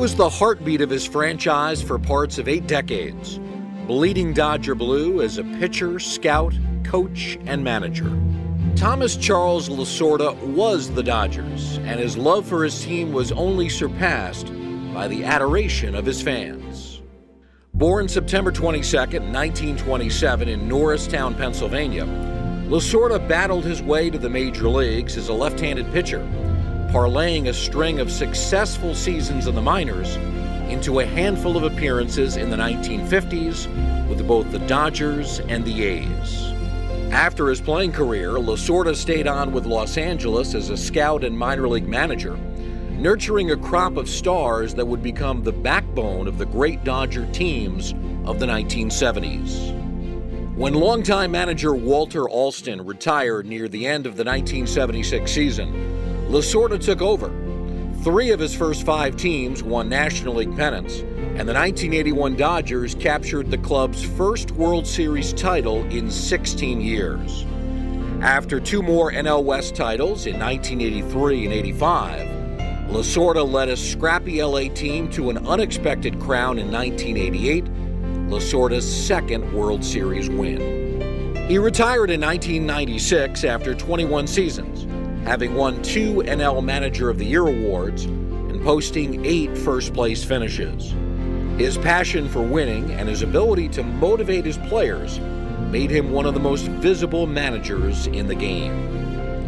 Was 0.00 0.14
the 0.14 0.30
heartbeat 0.30 0.80
of 0.80 0.88
his 0.88 1.04
franchise 1.04 1.82
for 1.82 1.98
parts 1.98 2.38
of 2.38 2.48
eight 2.48 2.66
decades, 2.66 3.38
bleeding 3.86 4.32
Dodger 4.32 4.74
Blue 4.74 5.20
as 5.20 5.36
a 5.36 5.44
pitcher, 5.44 5.98
scout, 5.98 6.54
coach, 6.84 7.38
and 7.44 7.62
manager. 7.62 8.10
Thomas 8.76 9.14
Charles 9.14 9.68
Lasorda 9.68 10.34
was 10.54 10.90
the 10.90 11.02
Dodgers, 11.02 11.76
and 11.80 12.00
his 12.00 12.16
love 12.16 12.46
for 12.46 12.64
his 12.64 12.82
team 12.82 13.12
was 13.12 13.30
only 13.30 13.68
surpassed 13.68 14.46
by 14.94 15.06
the 15.06 15.22
adoration 15.22 15.94
of 15.94 16.06
his 16.06 16.22
fans. 16.22 17.02
Born 17.74 18.08
September 18.08 18.50
22, 18.50 18.96
1927, 18.96 20.48
in 20.48 20.66
Norristown, 20.66 21.34
Pennsylvania, 21.34 22.06
Lasorda 22.70 23.28
battled 23.28 23.66
his 23.66 23.82
way 23.82 24.08
to 24.08 24.16
the 24.16 24.30
major 24.30 24.66
leagues 24.66 25.18
as 25.18 25.28
a 25.28 25.34
left 25.34 25.60
handed 25.60 25.92
pitcher, 25.92 26.26
parlaying 26.90 27.46
a 27.46 27.54
string 27.54 28.00
of 28.00 28.10
successful 28.10 28.96
seasons 28.96 29.46
in 29.46 29.54
the 29.54 29.62
minors 29.62 30.16
into 30.72 30.98
a 30.98 31.06
handful 31.06 31.56
of 31.56 31.62
appearances 31.62 32.36
in 32.36 32.50
the 32.50 32.56
1950s 32.56 34.08
with 34.08 34.26
both 34.26 34.50
the 34.50 34.58
Dodgers 34.60 35.38
and 35.38 35.64
the 35.64 35.84
A's. 35.84 36.52
After 37.12 37.48
his 37.48 37.60
playing 37.60 37.92
career, 37.92 38.30
Lasorda 38.32 38.96
stayed 38.96 39.28
on 39.28 39.52
with 39.52 39.66
Los 39.66 39.98
Angeles 39.98 40.52
as 40.54 40.70
a 40.70 40.76
scout 40.76 41.22
and 41.22 41.38
minor 41.38 41.68
league 41.68 41.86
manager, 41.86 42.36
nurturing 42.90 43.52
a 43.52 43.56
crop 43.56 43.96
of 43.96 44.08
stars 44.08 44.74
that 44.74 44.86
would 44.86 45.02
become 45.02 45.44
the 45.44 45.52
backbone 45.52 46.26
of 46.26 46.38
the 46.38 46.46
great 46.46 46.82
Dodger 46.82 47.26
teams 47.32 47.92
of 48.24 48.40
the 48.40 48.46
1970s. 48.46 49.76
When 50.56 50.74
longtime 50.74 51.30
manager 51.30 51.72
Walter 51.72 52.28
Alston 52.28 52.84
retired 52.84 53.46
near 53.46 53.68
the 53.68 53.86
end 53.86 54.06
of 54.06 54.16
the 54.16 54.24
1976 54.24 55.30
season, 55.30 55.99
Lasorda 56.30 56.80
took 56.80 57.02
over. 57.02 57.28
Three 58.04 58.30
of 58.30 58.38
his 58.38 58.54
first 58.54 58.86
five 58.86 59.16
teams 59.16 59.64
won 59.64 59.88
National 59.88 60.36
League 60.36 60.56
pennants, 60.56 61.00
and 61.00 61.48
the 61.48 61.52
1981 61.52 62.36
Dodgers 62.36 62.94
captured 62.94 63.50
the 63.50 63.58
club's 63.58 64.04
first 64.04 64.52
World 64.52 64.86
Series 64.86 65.32
title 65.32 65.82
in 65.90 66.08
16 66.08 66.80
years. 66.80 67.44
After 68.22 68.60
two 68.60 68.80
more 68.80 69.10
NL 69.10 69.42
West 69.42 69.74
titles 69.74 70.26
in 70.26 70.38
1983 70.38 71.46
and 71.46 71.52
85, 71.52 72.28
Lasorda 72.90 73.44
led 73.44 73.68
a 73.68 73.76
scrappy 73.76 74.40
LA 74.40 74.72
team 74.72 75.10
to 75.10 75.30
an 75.30 75.44
unexpected 75.48 76.20
crown 76.20 76.60
in 76.60 76.70
1988, 76.70 77.64
Lasorda's 78.30 79.06
second 79.06 79.52
World 79.52 79.84
Series 79.84 80.30
win. 80.30 81.48
He 81.48 81.58
retired 81.58 82.10
in 82.10 82.20
1996 82.20 83.42
after 83.42 83.74
21 83.74 84.28
seasons, 84.28 84.86
having 85.24 85.54
won 85.54 85.80
two 85.82 86.16
NL 86.16 86.64
Manager 86.64 87.10
of 87.10 87.18
the 87.18 87.24
Year 87.24 87.46
awards 87.46 88.04
and 88.04 88.60
posting 88.62 89.24
eight 89.24 89.56
first 89.56 89.94
place 89.94 90.24
finishes. 90.24 90.94
His 91.58 91.78
passion 91.78 92.28
for 92.28 92.42
winning 92.42 92.90
and 92.92 93.08
his 93.08 93.22
ability 93.22 93.68
to 93.70 93.82
motivate 93.82 94.44
his 94.44 94.58
players 94.58 95.18
made 95.70 95.90
him 95.90 96.10
one 96.10 96.26
of 96.26 96.34
the 96.34 96.40
most 96.40 96.68
visible 96.68 97.26
managers 97.26 98.06
in 98.08 98.26
the 98.26 98.34
game. 98.34 98.90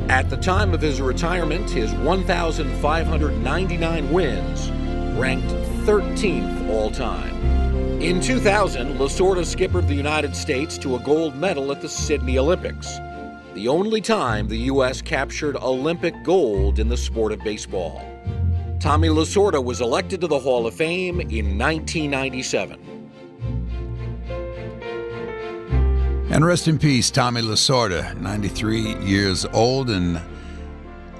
At 0.08 0.28
the 0.28 0.36
time 0.36 0.74
of 0.74 0.80
his 0.80 1.00
retirement, 1.00 1.70
his 1.70 1.92
1,599 1.94 4.12
wins 4.12 4.70
ranked 5.18 5.48
13th 5.86 6.68
all 6.68 6.90
time. 6.90 7.30
In 8.02 8.20
2000, 8.20 8.98
Lasorda 8.98 9.46
skippered 9.46 9.88
the 9.88 9.94
United 9.94 10.36
States 10.36 10.76
to 10.78 10.96
a 10.96 10.98
gold 10.98 11.36
medal 11.36 11.72
at 11.72 11.80
the 11.80 11.88
Sydney 11.88 12.38
Olympics, 12.38 12.98
the 13.54 13.68
only 13.68 14.00
time 14.00 14.48
the 14.48 14.56
U.S. 14.56 15.02
captured 15.02 15.56
Olympic 15.56 16.22
gold 16.22 16.78
in 16.78 16.88
the 16.88 16.96
sport 16.96 17.32
of 17.32 17.40
baseball. 17.40 18.02
Tommy 18.80 19.08
Lasorda 19.08 19.62
was 19.62 19.80
elected 19.80 20.20
to 20.22 20.26
the 20.26 20.38
Hall 20.38 20.66
of 20.66 20.74
Fame 20.74 21.20
in 21.20 21.58
1997. 21.58 22.92
And 26.30 26.46
rest 26.46 26.66
in 26.66 26.78
peace, 26.78 27.10
Tommy 27.10 27.42
Lasorda, 27.42 28.16
93 28.16 28.96
years 29.04 29.44
old, 29.52 29.90
and 29.90 30.18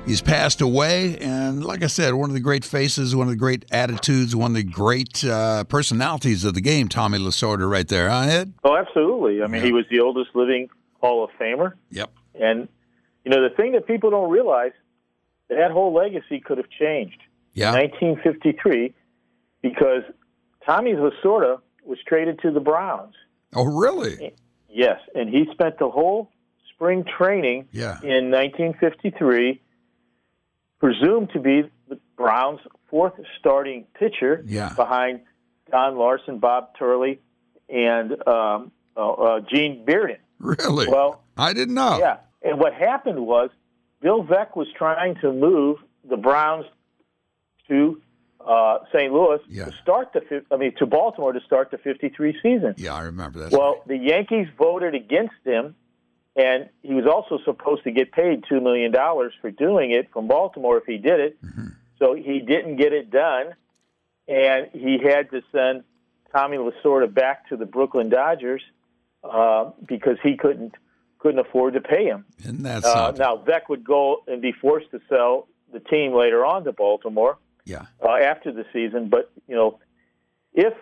he's 0.06 0.22
passed 0.22 0.62
away. 0.62 1.18
And 1.18 1.62
like 1.62 1.82
I 1.82 1.86
said, 1.86 2.14
one 2.14 2.30
of 2.30 2.34
the 2.34 2.40
great 2.40 2.64
faces, 2.64 3.14
one 3.14 3.26
of 3.26 3.30
the 3.30 3.36
great 3.36 3.66
attitudes, 3.70 4.34
one 4.34 4.52
of 4.52 4.56
the 4.56 4.64
great 4.64 5.22
uh, 5.24 5.64
personalities 5.64 6.44
of 6.44 6.54
the 6.54 6.62
game, 6.62 6.88
Tommy 6.88 7.18
Lasorda, 7.18 7.70
right 7.70 7.86
there, 7.86 8.08
huh, 8.08 8.20
Ed? 8.26 8.54
Oh, 8.64 8.74
absolutely. 8.74 9.42
I 9.42 9.48
mean, 9.48 9.62
he 9.62 9.72
was 9.72 9.84
the 9.90 10.00
oldest 10.00 10.30
living 10.34 10.70
Hall 11.02 11.22
of 11.22 11.30
Famer. 11.38 11.74
Yep. 11.90 12.10
And, 12.34 12.68
you 13.24 13.30
know, 13.30 13.42
the 13.48 13.54
thing 13.54 13.72
that 13.72 13.86
people 13.86 14.10
don't 14.10 14.30
realize, 14.30 14.72
that 15.48 15.56
that 15.56 15.70
whole 15.70 15.92
legacy 15.94 16.40
could 16.40 16.58
have 16.58 16.68
changed 16.70 17.20
Yeah. 17.54 17.68
in 17.70 17.74
1953 17.90 18.94
because 19.60 20.02
Tommy 20.66 20.92
Lasorda 20.92 21.60
was 21.84 21.98
traded 22.06 22.40
to 22.40 22.50
the 22.50 22.60
Browns. 22.60 23.14
Oh, 23.54 23.64
really? 23.64 24.32
Yes, 24.68 25.00
and 25.14 25.28
he 25.28 25.46
spent 25.52 25.78
the 25.78 25.90
whole 25.90 26.30
spring 26.74 27.04
training 27.04 27.68
Yeah. 27.72 27.98
in 28.02 28.30
1953, 28.30 29.60
presumed 30.80 31.30
to 31.32 31.38
be 31.40 31.70
the 31.88 31.98
Browns' 32.16 32.60
fourth 32.88 33.14
starting 33.38 33.84
pitcher 33.94 34.42
Yeah. 34.46 34.72
behind 34.74 35.20
Don 35.70 35.96
Larsen, 35.96 36.38
Bob 36.38 36.76
Turley, 36.78 37.20
and 37.68 38.12
um, 38.26 38.72
uh, 38.96 39.10
uh, 39.12 39.40
Gene 39.40 39.84
Bearden. 39.86 40.18
Really? 40.38 40.86
Well, 40.88 41.21
I 41.36 41.52
didn't 41.52 41.74
know. 41.74 41.98
yeah. 41.98 42.18
And 42.42 42.58
what 42.58 42.74
happened 42.74 43.24
was 43.26 43.50
Bill 44.00 44.24
Veeck 44.24 44.56
was 44.56 44.66
trying 44.76 45.14
to 45.22 45.32
move 45.32 45.78
the 46.08 46.16
Browns 46.16 46.66
to 47.68 48.00
uh, 48.44 48.78
St. 48.92 49.12
Louis 49.12 49.38
Yeah. 49.48 49.66
to 49.66 49.72
start 49.82 50.12
the 50.12 50.42
I 50.50 50.56
mean 50.56 50.74
to 50.78 50.86
Baltimore 50.86 51.32
to 51.32 51.40
start 51.46 51.70
the 51.70 51.78
53 51.78 52.36
season. 52.42 52.74
Yeah, 52.76 52.94
I 52.94 53.02
remember 53.02 53.38
that. 53.40 53.52
Well, 53.52 53.82
the 53.86 53.96
Yankees 53.96 54.48
voted 54.58 54.94
against 54.96 55.34
him, 55.44 55.76
and 56.34 56.68
he 56.82 56.92
was 56.94 57.06
also 57.06 57.38
supposed 57.44 57.84
to 57.84 57.92
get 57.92 58.10
paid 58.10 58.42
two 58.48 58.60
million 58.60 58.90
dollars 58.90 59.32
for 59.40 59.50
doing 59.52 59.92
it 59.92 60.10
from 60.12 60.26
Baltimore 60.26 60.78
if 60.78 60.84
he 60.86 60.98
did 60.98 61.20
it. 61.20 61.38
So 62.00 62.14
he 62.14 62.40
didn't 62.40 62.76
get 62.76 62.92
it 62.92 63.12
done, 63.12 63.54
and 64.26 64.66
he 64.72 64.98
had 64.98 65.30
to 65.30 65.42
send 65.52 65.84
Tommy 66.34 66.56
Lasorda 66.56 67.12
back 67.14 67.48
to 67.50 67.56
the 67.56 67.66
Brooklyn 67.66 68.08
Dodgers 68.08 68.62
uh, 69.22 69.70
because 69.86 70.16
he 70.24 70.36
couldn't 70.36 70.74
couldn't 71.22 71.38
afford 71.38 71.74
to 71.74 71.80
pay 71.80 72.04
him. 72.04 72.24
And 72.44 72.64
that's 72.66 72.84
Uh, 72.84 73.12
now 73.12 73.36
Veeck 73.36 73.68
would 73.68 73.84
go 73.84 74.22
and 74.26 74.42
be 74.42 74.52
forced 74.52 74.90
to 74.90 75.00
sell 75.08 75.46
the 75.72 75.78
team 75.80 76.12
later 76.12 76.44
on 76.44 76.64
to 76.64 76.72
Baltimore 76.72 77.38
yeah. 77.64 77.86
uh, 78.04 78.16
after 78.16 78.52
the 78.52 78.64
season. 78.72 79.08
But 79.08 79.30
you 79.46 79.54
know, 79.54 79.78
if 80.52 80.74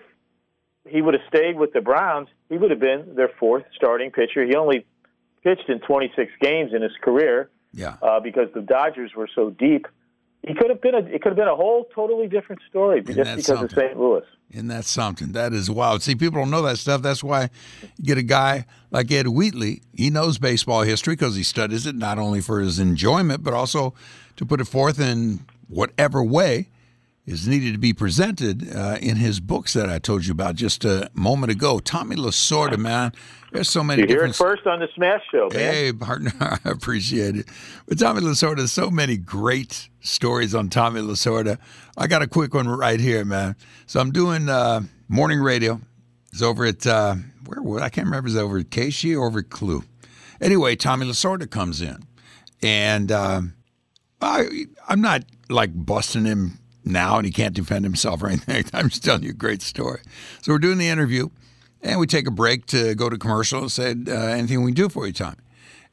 he 0.88 1.03
would 1.03 1.14
have 1.14 1.22
stayed 1.29 1.57
with 1.57 1.72
the 1.74 1.83
Browns, 1.83 2.29
he 2.48 2.57
would 2.57 2.70
have 2.70 2.81
been 2.81 3.14
their 3.14 3.31
fourth 3.38 3.64
starting 3.76 4.11
pitcher. 4.11 4.44
He 4.44 4.55
only 4.57 4.87
pitched 5.44 5.68
in 5.68 5.81
26 5.81 6.33
games 6.40 6.72
in 6.74 6.81
his 6.83 6.92
career 7.03 7.50
Yeah. 7.72 7.96
uh, 8.03 8.20
because 8.20 8.48
the 8.55 8.62
Dodgers 8.62 9.12
were 9.14 9.29
so 9.35 9.50
deep. 9.50 9.87
He 10.46 10.55
could 10.55 10.70
have 10.70 10.81
been 10.81 10.94
a 10.94 10.98
it 11.00 11.20
could 11.20 11.31
have 11.33 11.37
been 11.37 11.48
a 11.48 11.55
whole 11.57 11.85
totally 11.94 12.26
different 12.26 12.62
story 12.70 13.03
just 13.03 13.18
because 13.18 13.44
something? 13.44 13.64
of 13.66 13.72
St. 13.72 14.00
Louis. 14.00 14.24
Isn't 14.51 14.69
that 14.69 14.85
something? 14.85 15.33
That 15.33 15.53
is 15.53 15.71
wild. 15.71 16.03
See, 16.03 16.17
people 16.17 16.41
don't 16.41 16.51
know 16.51 16.63
that 16.63 16.79
stuff. 16.79 17.03
That's 17.03 17.23
why 17.23 17.51
you 17.99 18.05
get 18.05 18.19
a 18.19 18.23
guy 18.23 18.67
like 18.91 19.11
Ed 19.13 19.29
Wheatley. 19.29 19.83
He 19.95 20.11
knows 20.11 20.39
baseball 20.39 20.83
history 20.83 21.15
because 21.15 21.37
he 21.37 21.45
studies 21.45 21.87
it 21.87 21.95
not 21.95 22.19
only 22.19 22.41
for 22.41 22.59
his 22.59 22.81
enjoyment, 22.81 23.45
but 23.45 23.55
also 23.55 23.95
to 24.37 24.45
put 24.45 24.61
it 24.61 24.65
forth 24.65 24.99
in 24.99 25.47
whatever 25.69 26.23
way 26.25 26.69
is 27.31 27.47
needed 27.47 27.73
to 27.73 27.79
be 27.79 27.93
presented 27.93 28.75
uh, 28.75 28.99
in 29.01 29.16
his 29.16 29.38
books 29.38 29.73
that 29.75 29.88
I 29.88 30.01
told 30.01 30.27
you 30.27 30.33
about 30.33 30.57
just 30.57 30.85
a 30.85 31.09
moment 31.14 31.53
ago. 31.53 31.79
Tommy 31.79 32.16
Lasorda, 32.16 32.77
man. 32.77 33.12
There's 33.53 33.71
so 33.71 33.85
many 33.85 34.03
You 34.03 34.09
hear 34.09 34.25
it 34.25 34.35
first 34.35 34.66
on 34.66 34.81
the 34.81 34.88
Smash 34.97 35.23
Show, 35.31 35.49
man. 35.53 35.73
Hey, 35.73 35.93
partner, 35.93 36.33
I 36.40 36.59
appreciate 36.64 37.37
it. 37.37 37.47
But 37.87 38.01
Tommy 38.01 38.21
Lasorda, 38.21 38.69
so 38.69 38.90
many 38.90 39.16
great 39.16 39.88
stories 40.01 40.55
on 40.57 40.71
Tommy 40.71 41.01
Lasorda. 41.01 41.59
I 41.97 42.09
got 42.09 42.21
a 42.23 42.27
quick 42.27 42.53
one 42.53 42.66
right 42.69 42.99
here, 42.99 43.25
man. 43.25 43.55
So 43.87 44.01
I'm 44.01 44.11
doing 44.11 44.49
uh, 44.49 44.83
morning 45.09 45.40
radio. 45.40 45.81
It's 46.33 46.43
over 46.43 46.64
at 46.64 46.85
uh, 46.87 47.14
where? 47.47 47.62
was- 47.62 47.83
I 47.83 47.90
can't 47.90 48.07
remember. 48.07 48.29
It's 48.29 48.37
over 48.37 48.59
at 48.59 48.71
Casey 48.71 49.14
or 49.14 49.27
over 49.29 49.38
at 49.38 49.51
Clue. 49.51 49.85
Anyway, 50.40 50.75
Tommy 50.75 51.07
Lasorda 51.07 51.49
comes 51.49 51.81
in, 51.81 52.03
and 52.62 53.12
um, 53.12 53.55
I 54.21 54.66
I'm 54.88 55.01
not 55.01 55.23
like 55.49 55.71
busting 55.75 56.25
him 56.25 56.60
now, 56.85 57.16
and 57.16 57.27
he 57.27 57.33
can't 57.33 57.55
defend 57.55 57.85
himself 57.85 58.23
or 58.23 58.29
anything. 58.29 58.64
I'm 58.73 58.88
just 58.88 59.05
telling 59.05 59.23
you 59.23 59.31
a 59.31 59.35
great 59.35 59.62
story. 59.62 60.01
So 60.43 60.53
we're 60.53 60.59
doing 60.59 60.79
the 60.79 60.88
interview, 60.88 61.29
and 61.83 61.99
we 62.01 62.07
take 62.07 62.27
a 62.27 62.31
break 62.33 62.66
to 62.66 62.95
go 62.95 63.09
to 63.09 63.19
commercial. 63.19 63.61
and 63.61 63.73
Said 63.73 64.09
uh, 64.09 64.12
anything 64.12 64.62
we 64.62 64.73
can 64.73 64.77
do 64.77 64.88
for 64.88 65.07
you, 65.07 65.12
Tommy? 65.12 65.37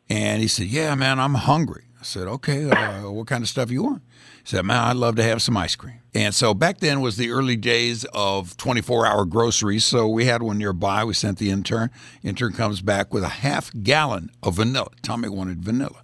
And 0.09 0.41
he 0.41 0.47
said, 0.47 0.67
"Yeah, 0.67 0.95
man, 0.95 1.19
I'm 1.19 1.35
hungry." 1.35 1.83
I 1.99 2.03
said, 2.03 2.27
"Okay, 2.27 2.69
uh, 2.69 3.09
what 3.09 3.27
kind 3.27 3.43
of 3.43 3.49
stuff 3.49 3.71
you 3.71 3.83
want?" 3.83 4.01
He 4.43 4.49
said, 4.55 4.65
"Man, 4.65 4.81
I'd 4.81 4.95
love 4.95 5.15
to 5.17 5.23
have 5.23 5.41
some 5.41 5.57
ice 5.57 5.75
cream." 5.75 5.99
And 6.13 6.33
so 6.33 6.53
back 6.53 6.79
then 6.79 7.01
was 7.01 7.17
the 7.17 7.29
early 7.31 7.55
days 7.57 8.05
of 8.13 8.55
24-hour 8.57 9.25
groceries. 9.25 9.85
So 9.85 10.07
we 10.07 10.25
had 10.25 10.41
one 10.41 10.57
nearby. 10.57 11.03
We 11.03 11.13
sent 11.13 11.37
the 11.37 11.51
intern. 11.51 11.91
Intern 12.23 12.53
comes 12.53 12.81
back 12.81 13.13
with 13.13 13.23
a 13.23 13.29
half 13.29 13.71
gallon 13.83 14.31
of 14.41 14.55
vanilla. 14.55 14.89
Tommy 15.03 15.29
wanted 15.29 15.63
vanilla. 15.63 16.01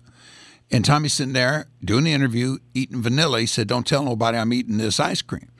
And 0.74 0.84
Tommy's 0.84 1.14
sitting 1.14 1.34
there 1.34 1.68
doing 1.86 2.06
the 2.06 2.14
interview, 2.14 2.58
eating 2.74 3.00
vanilla. 3.00 3.42
He 3.42 3.46
said, 3.46 3.68
Don't 3.68 3.86
tell 3.86 4.04
nobody 4.04 4.40
I'm 4.40 4.52
eating 4.52 4.80
this 4.80 5.00
ice 5.00 5.22
cream. 5.22 5.52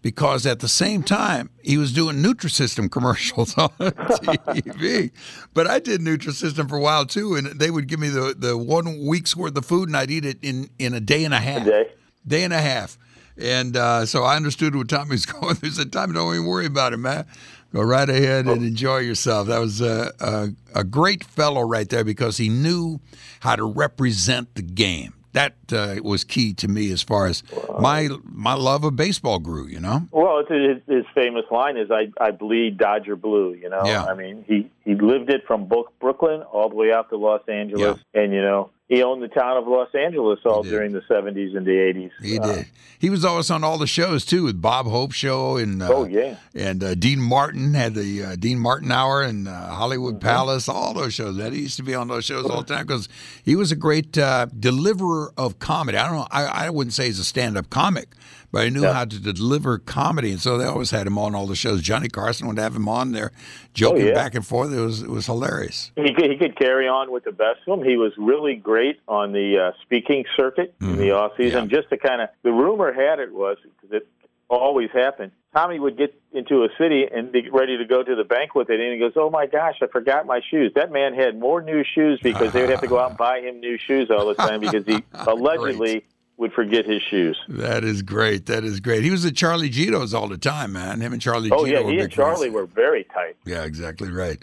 Because 0.00 0.46
at 0.46 0.60
the 0.60 0.68
same 0.68 1.02
time, 1.02 1.50
he 1.62 1.76
was 1.76 1.92
doing 1.92 2.16
Nutrisystem 2.16 2.90
commercials 2.90 3.56
on 3.58 3.68
TV. 3.68 5.10
but 5.52 5.66
I 5.66 5.80
did 5.80 6.00
Nutrisystem 6.00 6.68
for 6.68 6.76
a 6.76 6.80
while 6.80 7.04
too, 7.04 7.34
and 7.34 7.46
they 7.58 7.70
would 7.70 7.88
give 7.88 8.00
me 8.00 8.08
the, 8.08 8.34
the 8.36 8.56
one 8.56 9.06
week's 9.06 9.36
worth 9.36 9.56
of 9.56 9.66
food, 9.66 9.90
and 9.90 9.96
I'd 9.96 10.10
eat 10.10 10.24
it 10.24 10.38
in, 10.40 10.70
in 10.78 10.94
a 10.94 11.00
day 11.00 11.24
and 11.24 11.34
a 11.34 11.40
half. 11.40 11.66
day. 11.66 11.90
Day 12.26 12.44
and 12.44 12.52
a 12.52 12.60
half. 12.60 12.98
And 13.36 13.76
uh, 13.76 14.06
so 14.06 14.22
I 14.24 14.36
understood 14.36 14.74
what 14.76 14.88
Tommy's 14.88 15.26
going 15.26 15.56
through. 15.56 15.68
He 15.68 15.74
said, 15.74 15.92
Tommy, 15.92 16.14
don't 16.14 16.34
even 16.34 16.46
worry 16.46 16.66
about 16.66 16.94
it, 16.94 16.98
man. 16.98 17.26
Go 17.74 17.82
right 17.82 18.08
ahead 18.08 18.46
and 18.46 18.62
enjoy 18.62 18.98
yourself. 18.98 19.48
That 19.48 19.58
was 19.58 19.80
a, 19.80 20.12
a, 20.20 20.48
a 20.76 20.84
great 20.84 21.24
fellow 21.24 21.62
right 21.62 21.88
there 21.88 22.04
because 22.04 22.36
he 22.36 22.48
knew 22.48 23.00
how 23.40 23.56
to 23.56 23.64
represent 23.64 24.54
the 24.54 24.62
game. 24.62 25.12
That 25.32 25.56
uh, 25.72 25.96
was 26.04 26.22
key 26.22 26.54
to 26.54 26.68
me 26.68 26.92
as 26.92 27.02
far 27.02 27.26
as 27.26 27.42
my 27.80 28.08
my 28.22 28.54
love 28.54 28.84
of 28.84 28.94
baseball 28.94 29.40
grew. 29.40 29.66
You 29.66 29.80
know, 29.80 30.06
Well, 30.12 30.38
it's, 30.38 30.48
his, 30.86 30.96
his 30.98 31.04
famous 31.12 31.42
line 31.50 31.76
is 31.76 31.90
"I 31.90 32.12
I 32.20 32.30
bleed 32.30 32.78
Dodger 32.78 33.16
blue." 33.16 33.52
You 33.54 33.68
know, 33.68 33.82
Yeah. 33.84 34.04
I 34.04 34.14
mean, 34.14 34.44
he 34.46 34.70
he 34.84 34.94
lived 34.94 35.30
it 35.30 35.44
from 35.44 35.68
Brooklyn 36.00 36.42
all 36.42 36.68
the 36.68 36.76
way 36.76 36.92
out 36.92 37.10
to 37.10 37.16
Los 37.16 37.42
Angeles, 37.48 37.98
and 38.14 38.32
you 38.32 38.40
know, 38.40 38.70
he 38.88 39.02
owned 39.02 39.22
the 39.22 39.28
town 39.28 39.56
of 39.56 39.66
Los 39.66 39.88
Angeles 39.94 40.40
all 40.44 40.62
during 40.62 40.92
the 40.92 41.00
70s 41.02 41.56
and 41.56 41.64
the 41.66 41.72
80s. 41.72 42.10
He 42.22 42.38
Uh, 42.38 42.46
did. 42.56 42.66
He 42.98 43.10
was 43.10 43.24
always 43.24 43.50
on 43.50 43.64
all 43.64 43.76
the 43.78 43.86
shows 43.86 44.24
too, 44.24 44.44
with 44.44 44.60
Bob 44.62 44.86
Hope 44.86 45.12
show 45.12 45.56
and 45.56 45.82
uh, 45.82 45.88
Oh, 45.92 46.04
yeah. 46.04 46.36
and 46.54 46.82
uh, 46.82 46.94
Dean 46.94 47.20
Martin 47.20 47.74
had 47.74 47.94
the 47.94 48.24
uh, 48.24 48.36
Dean 48.36 48.58
Martin 48.58 48.90
Hour 48.92 49.22
and 49.22 49.48
uh, 49.48 49.52
Hollywood 49.68 50.14
Mm-hmm. 50.16 50.26
Palace, 50.28 50.68
all 50.68 50.94
those 50.94 51.12
shows. 51.14 51.36
That 51.36 51.52
he 51.52 51.60
used 51.62 51.76
to 51.76 51.82
be 51.82 51.94
on 51.94 52.08
those 52.08 52.24
shows 52.24 52.44
all 52.46 52.62
the 52.62 52.66
time 52.74 52.86
because 52.86 53.08
he 53.44 53.56
was 53.56 53.72
a 53.72 53.76
great 53.76 54.16
uh, 54.16 54.46
deliverer 54.58 55.32
of 55.36 55.58
comedy. 55.58 55.98
I 55.98 56.06
don't 56.06 56.16
know. 56.16 56.28
I, 56.30 56.44
I 56.66 56.70
wouldn't 56.70 56.92
say 56.94 57.06
he's 57.06 57.18
a 57.18 57.24
stand-up 57.24 57.68
comic, 57.70 58.08
but 58.54 58.62
I 58.62 58.68
knew 58.70 58.82
Yeah. 58.82 58.92
how 58.94 59.04
to 59.04 59.18
deliver 59.32 59.78
comedy, 59.78 60.30
and 60.30 60.40
so 60.40 60.56
they 60.56 60.64
always 60.64 60.90
had 60.92 61.06
him 61.06 61.18
on 61.18 61.34
all 61.34 61.46
the 61.46 61.56
shows. 61.56 61.82
Johnny 61.82 62.08
Carson 62.08 62.46
would 62.46 62.58
have 62.58 62.74
him 62.76 62.88
on 62.88 63.12
there, 63.12 63.32
joking 63.74 64.02
Oh, 64.04 64.06
yeah. 64.06 64.14
back 64.14 64.34
and 64.34 64.46
forth. 64.46 64.72
It 64.72 64.80
was 64.80 65.02
it 65.02 65.10
was 65.10 65.26
hilarious. 65.26 65.90
he 65.96 66.14
could, 66.14 66.30
he 66.30 66.36
could 66.38 66.56
carry 66.56 66.86
on 66.88 67.10
with 67.10 67.24
the 67.24 67.32
best 67.32 67.60
of 67.66 67.78
them. 67.80 67.86
He 67.88 67.96
was 67.96 68.12
really 68.16 68.54
great 68.54 69.00
on 69.08 69.32
the 69.32 69.58
uh, 69.58 69.72
speaking 69.82 70.24
circuit 70.36 70.72
in 70.80 70.96
the 70.96 71.10
off 71.10 71.32
season. 71.36 71.68
Yeah. 71.68 71.76
Just 71.78 71.90
to 71.90 71.96
kind 71.98 72.22
of 72.22 72.28
the 72.42 72.52
rumor 72.52 72.92
had 72.92 73.18
it 73.18 73.32
was 73.34 73.58
because 73.62 73.96
it 73.96 74.06
always 74.48 74.90
happened. 74.92 75.32
Tommy 75.54 75.78
would 75.78 75.96
get 75.96 76.14
into 76.32 76.64
a 76.64 76.68
city 76.78 77.06
and 77.12 77.30
be 77.30 77.48
ready 77.48 77.78
to 77.78 77.84
go 77.84 78.02
to 78.02 78.14
the 78.16 78.24
bank 78.24 78.54
with 78.56 78.70
it, 78.70 78.80
and 78.80 78.92
he 78.92 78.98
goes, 78.98 79.12
"Oh 79.16 79.30
my 79.30 79.46
gosh, 79.46 79.76
I 79.82 79.86
forgot 79.86 80.26
my 80.26 80.40
shoes." 80.50 80.72
That 80.74 80.90
man 80.92 81.14
had 81.14 81.38
more 81.38 81.62
new 81.62 81.84
shoes 81.84 82.18
because 82.22 82.52
they 82.52 82.60
would 82.60 82.70
have 82.70 82.80
to 82.80 82.88
go 82.88 82.98
out 82.98 83.10
and 83.10 83.18
buy 83.18 83.40
him 83.40 83.60
new 83.60 83.78
shoes 83.78 84.10
all 84.10 84.26
the 84.26 84.34
time 84.34 84.60
because 84.60 84.84
he 84.84 85.02
allegedly 85.12 86.04
would 86.36 86.52
forget 86.52 86.84
his 86.84 87.00
shoes. 87.02 87.38
That 87.48 87.84
is 87.84 88.02
great. 88.02 88.46
That 88.46 88.64
is 88.64 88.80
great. 88.80 89.04
He 89.04 89.10
was 89.10 89.24
at 89.24 89.36
Charlie 89.36 89.70
Gitto's 89.70 90.12
all 90.12 90.28
the 90.28 90.36
time, 90.38 90.72
man. 90.72 91.00
Him 91.00 91.12
and 91.12 91.22
Charlie 91.22 91.50
Oh 91.52 91.58
Gitto 91.64 91.70
yeah, 91.70 91.82
he 91.90 91.98
and 92.00 92.10
Charlie 92.10 92.50
friends. 92.50 92.54
were 92.54 92.66
very 92.66 93.04
tight. 93.04 93.36
Yeah, 93.44 93.62
exactly 93.64 94.10
right. 94.10 94.42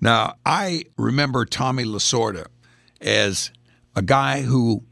Now, 0.00 0.34
I 0.44 0.84
remember 0.96 1.44
Tommy 1.44 1.84
Lasorda 1.84 2.46
as 3.00 3.50
a 3.94 4.02
guy 4.02 4.42
who 4.42 4.82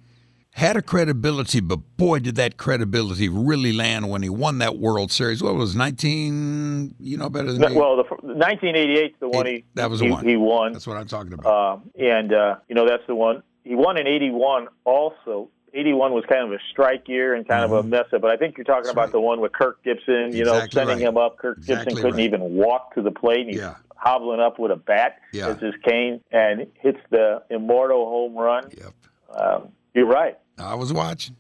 had 0.53 0.77
a 0.77 0.83
credibility, 0.83 1.61
but 1.61 1.79
boy, 1.97 2.19
did 2.19 2.35
that 2.37 2.57
credibility 2.57 3.29
really 3.29 3.73
land 3.73 4.11
when 4.11 4.23
he 4.23 4.29
won 4.29 4.59
that 4.59 4.77
World 4.77 5.13
Series. 5.13 5.41
What 5.43 5.55
was 5.55 5.75
it, 5.75 5.79
19? 5.79 6.97
You 6.99 7.17
know 7.17 7.29
better 7.31 7.53
than 7.53 7.73
me. 7.73 7.79
Well, 7.79 7.97
the 7.97 8.03
1988 8.03 9.05
is 9.05 9.13
the 9.21 9.29
one 9.29 9.47
he 9.47 9.65
That 9.75 9.89
was 9.89 10.01
the 10.01 10.07
he, 10.07 10.11
one. 10.13 10.27
he 10.27 10.37
won. 10.37 10.73
That's 10.73 10.87
what 10.87 10.97
I'm 10.97 11.07
talking 11.07 11.33
about. 11.33 11.47
Um, 11.75 11.91
and 11.99 12.33
uh, 12.33 12.57
you 12.69 12.75
know 12.75 12.87
that's 12.89 13.07
the 13.07 13.15
one 13.15 13.43
he 13.65 13.75
won 13.77 13.99
in 13.99 14.07
'81. 14.07 14.69
Also, 14.85 15.49
'81 15.75 16.13
was 16.13 16.25
kind 16.29 16.45
of 16.45 16.53
a 16.53 16.59
strike 16.71 17.09
year 17.09 17.35
and 17.35 17.47
kind 17.47 17.65
of 17.65 17.73
a 17.73 17.83
mess 17.83 18.07
up. 18.13 18.21
But 18.23 18.31
I 18.31 18.37
think 18.37 18.57
you're 18.57 18.65
talking 18.65 18.79
Mm-hmm. 18.79 18.87
That's 18.87 18.93
about 18.93 19.03
right. 19.05 19.13
the 19.13 19.21
one 19.21 19.41
with 19.41 19.53
Kirk 19.53 19.83
Gibson. 19.85 20.35
You 20.35 20.45
know, 20.45 20.67
sending 20.71 20.97
right. 20.99 20.99
him 21.09 21.17
up. 21.17 21.39
Kirk 21.39 21.59
Exactly 21.59 21.85
Gibson 21.87 22.03
couldn't 22.03 22.17
right. 22.19 22.25
even 22.25 22.41
walk 22.55 22.95
to 22.95 23.03
the 23.03 23.11
plate. 23.11 23.41
And 23.41 23.51
he's 23.51 23.61
Yeah. 23.61 23.75
hobbling 23.97 24.41
up 24.41 24.59
with 24.59 24.71
a 24.71 24.77
bat 24.77 25.19
Yeah. 25.33 25.49
as 25.49 25.59
his 25.61 25.75
cane 25.85 26.21
and 26.33 26.67
hits 26.81 27.01
the 27.11 27.43
immortal 27.51 28.07
home 28.07 28.37
run. 28.37 28.71
yep. 28.77 28.93
Um, 29.31 29.69
you're 29.95 30.07
right. 30.07 30.39
I 30.59 30.75
was 30.75 30.93
watching. 30.93 31.37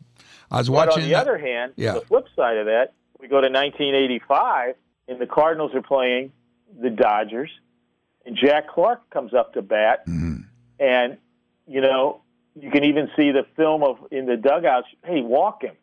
I 0.50 0.58
was 0.58 0.68
But 0.68 0.74
watching. 0.88 1.02
on 1.04 1.08
the 1.08 1.14
uh, 1.14 1.20
other 1.20 1.38
hand, 1.38 1.72
yeah. 1.76 1.92
the 1.94 2.00
flip 2.02 2.26
side 2.36 2.56
of 2.56 2.66
that, 2.66 2.92
we 3.20 3.28
go 3.28 3.40
to 3.40 3.48
1985, 3.48 4.74
and 5.08 5.18
the 5.20 5.26
Cardinals 5.26 5.74
are 5.74 5.82
playing 5.82 6.32
the 6.80 6.90
Dodgers, 6.90 7.50
and 8.26 8.36
Jack 8.36 8.68
Clark 8.68 9.08
comes 9.10 9.32
up 9.34 9.54
to 9.54 9.62
bat, 9.62 10.06
Mhm. 10.06 10.44
and 10.78 11.16
you 11.66 11.80
know 11.80 12.20
you 12.60 12.70
can 12.70 12.84
even 12.84 13.08
see 13.16 13.30
the 13.32 13.44
film 13.56 13.82
of 13.82 13.96
in 14.10 14.26
the 14.26 14.36
dugouts. 14.36 14.86
Hey, 15.04 15.20
walk 15.20 15.62
him, 15.62 15.74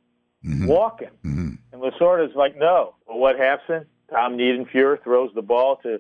Mhm. 0.46 0.68
walk 0.68 1.02
him. 1.02 1.14
Mhm. 1.26 1.58
And 1.72 1.82
Lasorda's 1.82 2.36
like, 2.36 2.56
no. 2.58 2.96
Well, 3.08 3.18
what 3.20 3.38
happens? 3.38 3.86
Tom 4.10 4.38
Niedenfuer 4.38 5.02
throws 5.04 5.32
the 5.34 5.42
ball 5.42 5.78
to 5.84 6.00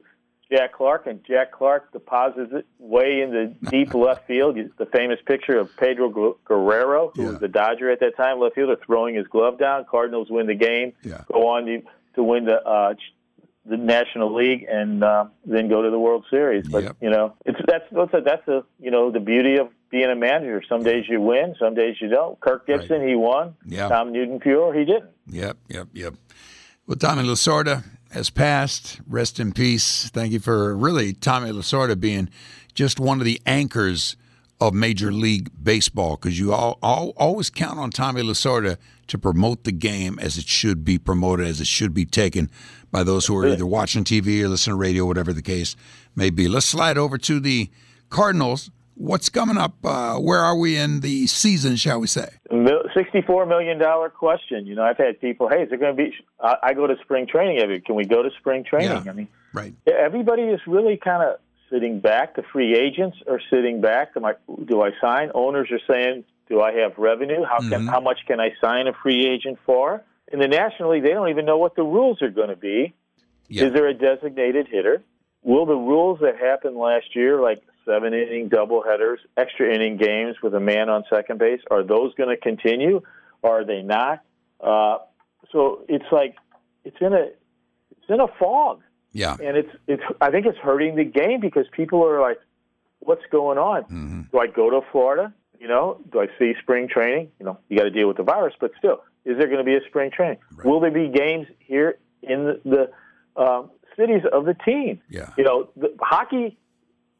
Jack 0.52 0.74
Clark, 0.74 1.08
and 1.08 1.24
Jack 1.26 1.52
Clark 1.52 1.92
deposits 1.92 2.54
it 2.54 2.66
way 2.78 3.22
in 3.22 3.32
the 3.32 3.70
deep 3.72 3.94
left 3.96 4.28
field. 4.28 4.58
The 4.78 4.86
famous 4.86 5.20
picture 5.26 5.58
of 5.58 5.76
Pedro 5.76 6.36
Guerrero, 6.46 7.12
who 7.16 7.24
Yeah. 7.24 7.30
was 7.32 7.40
the 7.40 7.48
Dodger 7.48 7.90
at 7.90 8.00
that 8.02 8.16
time, 8.16 8.40
left 8.40 8.54
fielder, 8.56 8.76
throwing 8.86 9.16
his 9.16 9.26
glove 9.28 9.58
down. 9.58 9.86
Cardinals 9.86 10.30
win 10.30 10.46
the 10.46 10.54
game, 10.56 10.94
Yeah. 11.04 11.22
go 11.32 11.48
on 11.48 11.66
to, 11.66 11.82
to 12.16 12.24
win 12.24 12.46
the 12.46 12.64
uh, 12.66 12.94
the 13.68 13.78
National 13.78 14.32
League, 14.32 14.68
and 14.70 15.04
uh, 15.04 15.26
then 15.44 15.68
go 15.68 15.82
to 15.82 15.90
the 15.90 15.98
World 16.00 16.24
Series. 16.30 16.68
But 16.70 16.84
Yep. 16.84 16.98
you 17.02 17.10
know, 17.10 17.34
it's 17.48 17.60
that's 17.68 17.86
that's 17.92 18.14
a, 18.14 18.22
that's 18.22 18.48
a 18.48 18.64
you 18.80 18.92
know 18.92 19.10
the 19.10 19.20
beauty 19.20 19.56
of 19.58 19.70
being 19.89 20.10
a 20.10 20.15
manager. 20.15 20.62
Some 20.67 20.84
days 20.84 21.06
you 21.08 21.21
win, 21.21 21.56
some 21.60 21.74
days 21.74 21.98
you 22.00 22.10
don't. 22.10 22.39
Kirk 22.39 22.67
Gibson, 22.67 23.08
he 23.08 23.15
won. 23.15 23.56
Yeah. 23.65 23.88
Tom 23.88 24.13
Niedenfuer, 24.13 24.78
he 24.78 24.86
didn't. 24.86 25.12
Yep, 25.28 25.58
yep, 25.69 25.88
yep. 25.93 26.13
Well, 26.88 26.98
Tommy 26.98 27.24
Lasorda 27.24 27.84
has 28.12 28.30
passed. 28.30 29.00
Rest 29.08 29.39
in 29.39 29.52
peace. 29.52 30.10
Thank 30.10 30.32
you 30.32 30.39
for 30.39 30.76
really 30.76 31.13
Tommy 31.13 31.52
Lasorda 31.52 32.00
being 32.00 32.30
just 32.74 33.00
one 33.00 33.19
of 33.19 33.26
the 33.26 33.41
anchors 33.45 34.15
of 34.62 34.74
Major 34.74 35.12
League 35.12 35.50
Baseball 35.62 36.15
because 36.15 36.39
you 36.39 36.54
all, 36.54 36.80
all 36.82 37.13
always 37.17 37.50
count 37.50 37.78
on 37.80 37.89
Tommy 37.89 38.21
Lasorda 38.21 38.78
to 39.08 39.17
promote 39.17 39.63
the 39.63 39.71
game 39.71 40.17
as 40.19 40.38
it 40.38 40.48
should 40.48 40.84
be 40.84 40.98
promoted, 40.98 41.45
as 41.48 41.62
it 41.62 41.67
should 41.67 41.93
be 41.93 42.06
taken 42.06 42.50
by 42.91 43.04
those 43.04 43.26
who 43.26 43.38
are 43.38 43.48
either 43.48 43.65
watching 43.65 44.04
TV 44.04 44.41
or 44.41 44.48
listening 44.48 44.76
to 44.76 44.80
radio, 44.80 45.06
whatever 45.06 45.34
the 45.34 45.41
case 45.41 45.76
may 46.15 46.30
be. 46.30 46.48
Let's 46.48 46.65
slide 46.65 46.98
over 46.98 47.17
to 47.17 47.39
the 47.39 47.69
Cardinals. 48.10 48.71
What's 48.95 49.27
coming 49.29 49.58
up? 49.58 49.73
Uh, 49.84 50.15
where 50.17 50.39
are 50.39 50.55
we 50.55 50.77
in 50.77 51.01
the 51.01 51.27
season, 51.27 51.75
shall 51.75 51.99
we 51.99 52.08
say? 52.08 52.29
Sixty-four 52.95 53.45
million 53.45 53.77
dollar 53.77 54.10
question. 54.10 54.65
You 54.65 54.75
know, 54.75 54.84
I've 54.84 54.97
had 54.97 55.19
people. 55.19 55.49
Hey, 55.49 55.63
is 55.63 55.71
it 55.71 55.79
going 55.79 55.95
to 55.95 56.01
be? 56.03 56.13
I, 56.39 56.55
I 56.63 56.73
go 56.73 56.88
to 56.88 56.95
spring 57.03 57.27
training. 57.27 57.60
every- 57.60 57.81
Can 57.81 57.95
we 57.95 58.05
go 58.05 58.23
to 58.23 58.29
spring 58.39 58.63
training? 58.63 59.03
Yeah. 59.05 59.12
I 59.12 59.13
mean, 59.13 59.27
Right. 59.53 59.73
everybody 59.88 60.43
is 60.43 60.60
really 60.67 60.97
kind 60.97 61.23
of 61.23 61.39
sitting 61.69 61.99
back. 61.99 62.36
The 62.36 62.43
free 62.53 62.75
agents 62.75 63.17
are 63.29 63.39
sitting 63.49 63.81
back. 63.81 64.12
Am 64.15 64.23
I, 64.25 64.34
do 64.65 64.81
I 64.81 64.91
sign? 65.01 65.31
Owners 65.34 65.69
are 65.71 65.79
saying, 65.93 66.23
do 66.49 66.62
I 66.62 66.73
have 66.73 66.97
revenue? 66.97 67.43
How 67.43 67.60
can 67.60 67.69
Mhm. 67.86 67.89
how 67.89 67.99
much 67.99 68.19
can 68.27 68.39
I 68.39 68.53
sign 68.62 68.88
a 68.88 68.93
free 68.93 69.27
agent 69.27 69.58
for? 69.65 70.03
In 70.31 70.39
the 70.39 70.47
National 70.47 70.91
League, 70.91 71.03
they 71.03 71.10
don't 71.12 71.29
even 71.29 71.45
know 71.45 71.58
what 71.58 71.75
the 71.75 71.84
rules 71.84 72.21
are 72.21 72.29
going 72.29 72.49
to 72.49 72.55
be. 72.55 72.93
Yeah. 73.49 73.65
Is 73.65 73.73
there 73.73 73.88
a 73.88 73.93
designated 73.93 74.67
hitter? 74.69 75.03
Will 75.43 75.65
the 75.65 75.75
rules 75.75 76.19
that 76.21 76.38
happened 76.38 76.75
last 76.77 77.15
year, 77.15 77.39
like 77.41 77.62
seven 77.86 78.13
inning 78.13 78.50
doubleheaders, 78.50 79.17
extra 79.38 79.74
inning 79.74 79.98
games 79.98 80.36
with 80.41 80.54
a 80.56 80.60
man 80.60 80.89
on 80.89 81.04
second 81.10 81.39
base, 81.39 81.62
are 81.71 81.84
those 81.84 82.13
going 82.15 82.30
to 82.30 82.38
continue? 82.38 83.02
Or 83.41 83.62
are 83.62 83.65
they 83.65 83.82
not? 83.82 84.21
Uh, 84.60 84.98
so 85.52 85.82
it's 85.88 86.06
like 86.12 86.36
it's 86.84 86.98
in 87.00 87.13
a 87.13 87.28
it's 87.91 88.10
in 88.10 88.19
a 88.19 88.28
fog 88.39 88.82
Yeah. 89.12 89.34
and 89.43 89.56
it's 89.58 89.69
it's 89.88 90.04
I 90.19 90.32
think 90.32 90.45
it's 90.48 90.58
hurting 90.58 90.95
the 90.95 91.04
game 91.04 91.39
because 91.41 91.65
people 91.71 92.04
are 92.04 92.19
like, 92.19 92.39
what's 93.00 93.21
going 93.32 93.58
on? 93.60 93.84
hmm 93.84 94.21
Do 94.32 94.39
I 94.39 94.48
go 94.48 94.69
to 94.71 94.82
Florida? 94.91 95.34
You 95.60 95.67
know, 95.67 96.00
do 96.12 96.19
I 96.21 96.28
see 96.39 96.54
spring 96.62 96.88
training? 96.89 97.30
You 97.39 97.45
know, 97.45 97.60
you 97.69 97.78
got 97.78 97.84
to 97.84 97.92
deal 97.92 98.08
with 98.08 98.17
the 98.17 98.23
virus, 98.23 98.54
but 98.60 98.71
still, 98.77 99.04
is 99.25 99.38
there 99.38 99.48
going 99.48 99.60
to 99.60 99.63
be 99.63 99.75
a 99.75 99.81
spring 99.88 100.12
training? 100.12 100.38
Right. 100.56 100.65
Will 100.65 100.79
there 100.79 100.92
be 100.92 101.08
games 101.08 101.48
here 101.60 101.98
in 102.23 102.46
the, 102.46 102.62
the 103.36 103.42
um, 103.42 103.71
cities 103.96 104.21
of 104.31 104.46
the 104.46 104.54
team? 104.54 105.02
Yeah. 105.10 105.29
You 105.38 105.44
know, 105.44 105.69
the, 105.77 105.96
hockey, 106.02 106.58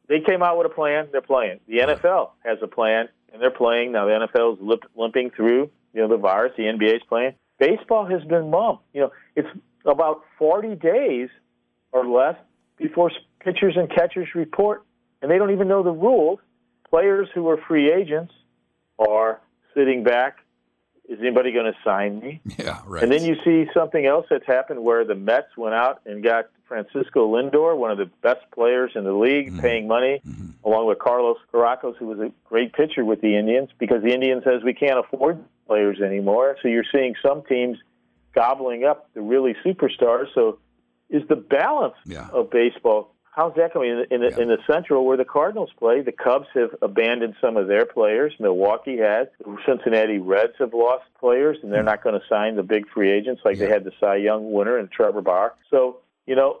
they 0.08 0.20
came 0.20 0.42
out 0.42 0.56
with 0.58 0.66
a 0.66 0.74
plan. 0.74 1.08
They're 1.12 1.20
playing. 1.20 1.60
The 1.68 1.78
NFL 1.78 2.30
has 2.44 2.58
a 2.62 2.66
plan, 2.66 3.08
and 3.32 3.42
they're 3.42 3.50
playing. 3.50 3.92
Now 3.92 4.06
the 4.06 4.26
NFL 4.26 4.54
is 4.54 4.58
lip, 4.60 4.84
limping 4.94 5.30
through, 5.30 5.70
you 5.92 6.02
know, 6.02 6.08
the 6.08 6.16
virus. 6.16 6.52
The 6.56 6.64
NBA 6.64 6.96
is 6.96 7.02
playing. 7.08 7.34
Baseball 7.58 8.06
has 8.06 8.22
been 8.24 8.50
mum. 8.50 8.78
You 8.92 9.02
know, 9.02 9.10
it's 9.34 9.48
about 9.84 10.22
40 10.38 10.76
days 10.76 11.28
or 11.92 12.06
less 12.06 12.36
before 12.76 13.10
pitchers 13.40 13.74
and 13.76 13.88
catchers 13.88 14.28
report, 14.34 14.84
and 15.22 15.30
they 15.30 15.38
don't 15.38 15.52
even 15.52 15.68
know 15.68 15.82
the 15.82 15.90
rules. 15.90 16.38
Players 16.90 17.28
who 17.34 17.48
are 17.48 17.58
free 17.66 17.92
agents 17.92 18.32
are 18.98 19.40
sitting 19.74 20.04
back. 20.04 20.38
Is 21.08 21.20
anybody 21.20 21.52
going 21.52 21.72
to 21.72 21.78
sign 21.84 22.20
me? 22.20 22.40
Yeah. 22.58 22.80
Right. 22.86 23.02
And 23.02 23.12
then 23.12 23.22
you 23.24 23.36
see 23.44 23.70
something 23.74 24.06
else 24.06 24.26
that's 24.30 24.46
happened 24.46 24.82
where 24.82 25.04
the 25.04 25.14
Mets 25.14 25.56
went 25.56 25.74
out 25.74 26.00
and 26.06 26.22
got 26.22 26.46
Francisco 26.66 27.32
Lindor, 27.32 27.76
one 27.76 27.90
of 27.90 27.98
the 27.98 28.10
best 28.22 28.50
players 28.52 28.92
in 28.94 29.04
the 29.04 29.12
league, 29.12 29.48
mm-hmm. 29.48 29.60
paying 29.60 29.86
money, 29.86 30.20
mm-hmm. 30.26 30.48
along 30.64 30.86
with 30.86 30.98
Carlos 30.98 31.36
Carrasco, 31.52 31.92
who 31.92 32.06
was 32.06 32.18
a 32.18 32.32
great 32.48 32.72
pitcher 32.72 33.04
with 33.04 33.20
the 33.20 33.36
Indians, 33.36 33.68
because 33.78 34.02
the 34.02 34.12
Indians 34.12 34.42
says 34.44 34.62
we 34.64 34.74
can't 34.74 34.98
afford 34.98 35.44
players 35.66 36.00
anymore. 36.00 36.56
So 36.62 36.68
you're 36.68 36.84
seeing 36.90 37.14
some 37.22 37.42
teams 37.44 37.78
gobbling 38.34 38.84
up 38.84 39.10
the 39.14 39.20
really 39.20 39.54
superstars. 39.64 40.26
So 40.34 40.58
is 41.08 41.22
the 41.28 41.36
balance 41.36 41.94
Yeah. 42.04 42.28
of 42.32 42.50
baseball? 42.50 43.12
How's 43.36 43.54
that 43.56 43.72
coming 43.74 43.90
in 43.90 43.96
the, 43.98 44.14
in, 44.14 44.20
the, 44.22 44.30
Yeah. 44.30 44.40
in 44.42 44.48
the 44.48 44.58
Central 44.66 45.04
where 45.04 45.18
the 45.18 45.24
Cardinals 45.26 45.68
play? 45.78 46.00
The 46.00 46.10
Cubs 46.10 46.46
have 46.54 46.70
abandoned 46.80 47.34
some 47.40 47.58
of 47.58 47.68
their 47.68 47.84
players. 47.84 48.32
Milwaukee 48.40 48.96
has. 48.96 49.26
Cincinnati 49.66 50.18
Reds 50.18 50.54
have 50.58 50.72
lost 50.72 51.04
players, 51.20 51.58
and 51.62 51.70
they're 51.70 51.82
not 51.82 52.02
going 52.02 52.18
to 52.18 52.26
sign 52.28 52.56
the 52.56 52.62
big 52.62 52.88
free 52.88 53.10
agents 53.10 53.42
like 53.44 53.58
they 53.58 53.66
Hmm. 53.66 53.72
Had 53.72 53.84
the 53.84 53.92
Cy 54.00 54.16
Young 54.16 54.52
winner 54.52 54.78
and 54.78 54.90
Trevor 54.90 55.20
Bauer. 55.20 55.54
So 55.70 55.98
you 56.26 56.34
know, 56.34 56.60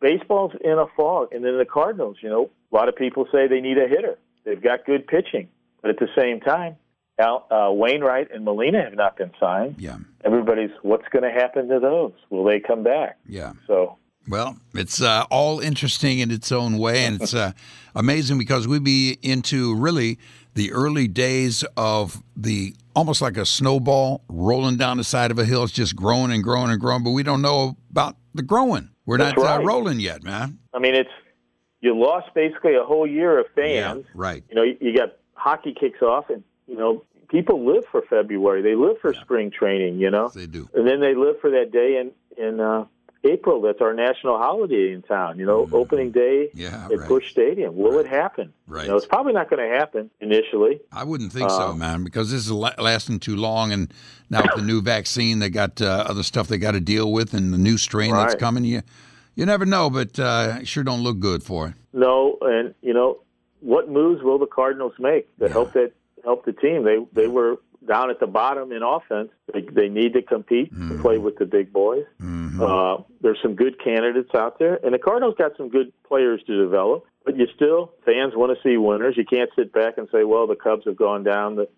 baseball's 0.00 0.52
in 0.64 0.72
a 0.78 0.86
fog. 0.96 1.32
And 1.32 1.44
then 1.44 1.56
the 1.58 1.64
Cardinals, 1.66 2.16
you 2.22 2.28
know, 2.30 2.50
a 2.72 2.74
lot 2.74 2.88
of 2.88 2.96
people 2.96 3.26
say 3.30 3.46
they 3.46 3.60
need 3.60 3.78
a 3.78 3.86
hitter. 3.86 4.16
They've 4.44 4.60
got 4.62 4.84
good 4.86 5.06
pitching, 5.06 5.48
but 5.82 5.90
at 5.90 5.98
the 5.98 6.08
same 6.18 6.40
time, 6.40 6.76
Al, 7.18 7.46
uh, 7.50 7.70
Wainwright 7.72 8.32
and 8.34 8.44
Molina 8.44 8.82
have 8.82 8.94
not 8.94 9.16
been 9.16 9.30
signed. 9.38 9.76
yeah. 9.78 9.98
Everybody's, 10.24 10.70
what's 10.82 11.06
going 11.10 11.22
to 11.22 11.30
happen 11.30 11.68
to 11.68 11.78
those? 11.78 12.12
Will 12.30 12.44
they 12.44 12.58
come 12.60 12.82
back? 12.82 13.18
Yeah. 13.28 13.52
So 13.68 13.98
Well, 14.28 14.56
it's 14.74 15.02
uh, 15.02 15.24
all 15.30 15.60
interesting 15.60 16.18
in 16.18 16.30
its 16.30 16.50
own 16.50 16.78
way, 16.78 17.04
and 17.04 17.20
it's 17.20 17.34
uh, 17.34 17.52
amazing 17.94 18.38
because 18.38 18.66
we'd 18.66 18.84
be 18.84 19.18
into 19.22 19.74
really 19.74 20.18
the 20.54 20.72
early 20.72 21.08
days 21.08 21.64
of 21.76 22.22
the 22.36 22.74
almost 22.94 23.20
like 23.20 23.36
a 23.36 23.44
snowball 23.44 24.22
rolling 24.28 24.76
down 24.76 24.96
the 24.96 25.04
side 25.04 25.30
of 25.30 25.38
a 25.38 25.44
hill. 25.44 25.64
It's 25.64 25.72
just 25.72 25.94
growing 25.96 26.32
and 26.32 26.42
growing 26.42 26.70
and 26.70 26.80
growing, 26.80 27.02
but 27.02 27.10
we 27.10 27.22
don't 27.22 27.42
know 27.42 27.76
about 27.90 28.16
the 28.34 28.42
growing. 28.42 28.90
We're 29.06 29.18
That's 29.18 29.36
not 29.36 29.60
uh, 29.60 29.64
rolling 29.64 30.00
yet, 30.00 30.22
man. 30.22 30.58
I 30.72 30.78
mean, 30.78 30.94
it's 30.94 31.10
you 31.80 31.94
lost 31.98 32.32
basically 32.34 32.74
a 32.76 32.84
whole 32.84 33.06
year 33.06 33.38
of 33.38 33.46
fans. 33.54 34.06
right. 34.14 34.42
You 34.48 34.54
know, 34.54 34.62
you, 34.62 34.76
you 34.80 34.96
got 34.96 35.16
hockey 35.34 35.74
kicks 35.78 36.00
off, 36.00 36.30
and 36.30 36.42
you 36.66 36.76
know 36.76 37.04
people 37.28 37.66
live 37.66 37.84
for 37.90 38.00
February. 38.08 38.62
They 38.62 38.74
live 38.74 38.98
for 39.00 39.12
spring 39.12 39.50
training. 39.50 39.98
You 39.98 40.10
know, 40.10 40.28
They 40.28 40.46
do. 40.46 40.68
and 40.72 40.86
then 40.86 41.00
they 41.00 41.14
live 41.14 41.40
for 41.40 41.50
that 41.50 41.70
day 41.72 41.98
in 42.00 42.12
in 42.42 42.60
uh, 42.60 42.86
April. 43.24 43.60
That's 43.60 43.80
our 43.80 43.94
national 43.94 44.38
holiday 44.38 44.92
in 44.92 45.02
town. 45.02 45.38
You 45.38 45.46
know, 45.46 45.68
opening 45.72 46.10
day. 46.10 46.50
Yeah, 46.54 46.88
at 46.90 46.98
right. 46.98 47.08
Busch 47.08 47.30
Stadium. 47.30 47.76
Will 47.76 47.98
it 47.98 48.06
happen? 48.06 48.52
Right. 48.66 48.84
You 48.84 48.90
know, 48.90 48.96
it's 48.96 49.06
probably 49.06 49.32
not 49.32 49.50
going 49.50 49.68
to 49.68 49.76
happen 49.76 50.10
initially. 50.20 50.80
I 50.92 51.04
wouldn't 51.04 51.32
think 51.32 51.50
so, 51.50 51.70
Um, 51.70 51.78
man, 51.78 52.04
because 52.04 52.30
this 52.30 52.44
is 52.44 52.52
lasting 52.52 53.20
too 53.20 53.36
long. 53.36 53.72
And 53.72 53.92
now 54.30 54.42
with 54.42 54.56
the 54.56 54.62
new 54.62 54.82
vaccine, 54.82 55.38
they 55.38 55.50
got 55.50 55.80
uh, 55.80 56.04
other 56.06 56.22
stuff 56.22 56.48
they 56.48 56.58
got 56.58 56.72
to 56.72 56.80
deal 56.80 57.12
with, 57.12 57.34
and 57.34 57.52
the 57.52 57.58
new 57.58 57.78
strain 57.78 58.12
that's 58.12 58.34
coming. 58.34 58.64
You, 58.64 58.82
you 59.34 59.46
never 59.46 59.66
know, 59.66 59.90
but 59.90 60.18
uh, 60.18 60.64
sure 60.64 60.84
don't 60.84 61.02
look 61.02 61.18
good 61.18 61.42
for 61.42 61.68
it. 61.68 61.74
No, 61.92 62.38
and 62.42 62.74
you 62.82 62.92
know 62.92 63.20
what 63.60 63.88
moves 63.88 64.22
will 64.22 64.38
the 64.38 64.46
Cardinals 64.46 64.92
make 64.98 65.34
to 65.38 65.48
help 65.48 65.72
that 65.72 65.92
help 66.22 66.44
the 66.44 66.52
team? 66.52 66.84
They 66.84 66.98
they 67.12 67.28
were 67.28 67.56
down 67.86 68.10
at 68.10 68.20
the 68.20 68.26
bottom 68.26 68.72
in 68.72 68.82
offense. 68.82 69.30
They, 69.52 69.62
they 69.62 69.88
need 69.88 70.14
to 70.14 70.22
compete 70.22 70.70
to 70.88 70.98
play 71.02 71.18
with 71.18 71.36
the 71.38 71.46
big 71.46 71.72
boys. 71.72 72.04
Uh, 72.62 73.02
there's 73.20 73.38
some 73.42 73.54
good 73.54 73.82
candidates 73.82 74.30
out 74.34 74.58
there, 74.58 74.78
and 74.84 74.94
the 74.94 74.98
Cardinals 74.98 75.34
got 75.36 75.56
some 75.56 75.68
good 75.68 75.92
players 76.06 76.40
to 76.46 76.62
develop. 76.62 77.04
But 77.24 77.36
you 77.36 77.46
still 77.54 77.92
fans 78.04 78.34
want 78.36 78.56
to 78.56 78.62
see 78.62 78.76
winners. 78.76 79.16
You 79.16 79.24
can't 79.24 79.50
sit 79.56 79.72
back 79.72 79.98
and 79.98 80.08
say, 80.12 80.24
"Well, 80.24 80.46
the 80.46 80.56
Cubs 80.56 80.84
have 80.84 80.96
gone 80.96 81.24
down, 81.24 81.56
the 81.56 81.68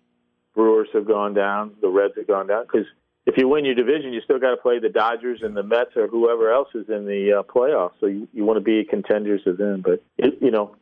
Brewers 0.55 0.89
have 0.93 1.07
gone 1.07 1.33
down, 1.33 1.73
the 1.81 1.89
Reds 1.89 2.13
have 2.17 2.27
gone 2.27 2.47
down." 2.47 2.63
Because 2.63 2.85
if 3.25 3.37
you 3.37 3.47
win 3.47 3.65
your 3.65 3.75
division, 3.75 4.13
you 4.13 4.21
still 4.21 4.39
got 4.39 4.51
to 4.51 4.57
play 4.57 4.79
the 4.79 4.89
Dodgers 4.89 5.41
and 5.41 5.55
the 5.55 5.63
Mets 5.63 5.95
or 5.95 6.07
whoever 6.07 6.51
else 6.51 6.69
is 6.73 6.89
in 6.89 7.05
the 7.05 7.39
uh, 7.39 7.43
playoffs. 7.43 7.93
So 7.99 8.05
you, 8.07 8.27
you 8.33 8.45
want 8.45 8.57
to 8.57 8.61
be 8.61 8.83
contenders 8.83 9.41
of 9.45 9.57
them. 9.57 9.81
But 9.81 10.03
it, 10.17 10.37
you 10.41 10.51
know, 10.51 10.75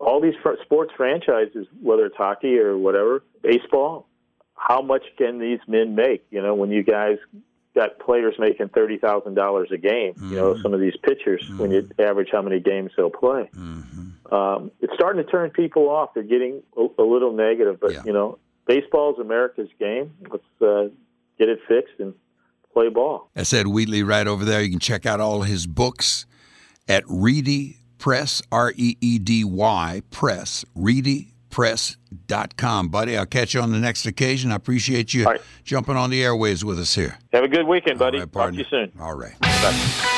all 0.00 0.20
these 0.20 0.34
fr- 0.42 0.60
sports 0.62 0.92
franchises, 0.96 1.66
whether 1.80 2.06
it's 2.06 2.16
hockey 2.16 2.58
or 2.58 2.76
whatever, 2.76 3.22
baseball, 3.42 4.08
how 4.56 4.80
much 4.82 5.02
can 5.18 5.38
these 5.38 5.60
men 5.66 5.94
make? 5.94 6.24
You 6.30 6.40
know, 6.42 6.54
when 6.54 6.70
you 6.70 6.82
guys 6.82 7.18
got 7.74 7.98
players 7.98 8.34
making 8.38 8.68
thirty 8.68 8.98
thousand 8.98 9.34
dollars 9.34 9.68
a 9.72 9.76
game, 9.78 10.14
you 10.30 10.36
know, 10.36 10.56
some 10.62 10.72
of 10.74 10.80
these 10.80 10.96
pitchers, 11.02 11.42
when 11.56 11.70
you 11.70 11.88
average 11.98 12.28
how 12.32 12.40
many 12.42 12.60
games 12.60 12.92
they'll 12.96 13.10
play, 13.10 13.50
um, 14.30 14.70
it's 14.80 14.92
starting 14.94 15.24
to 15.24 15.30
turn 15.30 15.50
people 15.50 15.88
off. 15.88 16.14
They're 16.14 16.22
getting 16.22 16.62
a, 16.76 16.86
a 16.98 17.02
little 17.04 17.32
negative, 17.32 17.78
but 17.80 17.92
Yeah. 17.92 18.02
you 18.06 18.12
know, 18.12 18.38
baseball 18.66 19.12
is 19.12 19.18
America's 19.20 19.68
game. 19.78 20.12
Let's 20.30 20.44
uh, 20.62 20.88
get 21.38 21.48
it 21.48 21.58
fixed 21.68 21.94
and 21.98 22.14
play 22.72 22.88
ball. 22.88 23.28
I 23.36 23.42
said 23.42 23.66
Wheatley 23.66 24.02
right 24.02 24.26
over 24.26 24.44
there. 24.44 24.62
You 24.62 24.70
can 24.70 24.80
check 24.80 25.04
out 25.06 25.20
all 25.20 25.42
his 25.42 25.66
books 25.66 26.26
at 26.88 27.04
Reedy 27.06 27.78
Press, 27.98 28.40
R 28.52 28.72
E 28.76 28.96
E 29.00 29.18
D 29.18 29.44
Y 29.44 30.02
Press, 30.10 30.64
reedypress.com. 31.54 32.88
Buddy, 32.88 33.16
I'll 33.16 33.26
catch 33.26 33.54
you 33.54 33.60
on 33.60 33.72
the 33.72 33.78
next 33.78 34.06
occasion. 34.06 34.52
I 34.52 34.56
appreciate 34.56 35.14
you 35.14 35.24
right. 35.24 35.40
jumping 35.64 35.96
on 35.96 36.10
the 36.10 36.22
airways 36.22 36.64
with 36.64 36.78
us 36.78 36.94
here. 36.94 37.18
Have 37.32 37.44
a 37.44 37.48
good 37.48 37.66
weekend, 37.66 37.98
buddy. 37.98 38.18
All 38.18 38.24
right, 38.24 38.32
Talk 38.32 38.50
to 38.52 38.56
you 38.56 38.64
soon. 38.68 38.92
All 39.00 39.14
right. 39.14 39.34
Smash, 39.42 40.10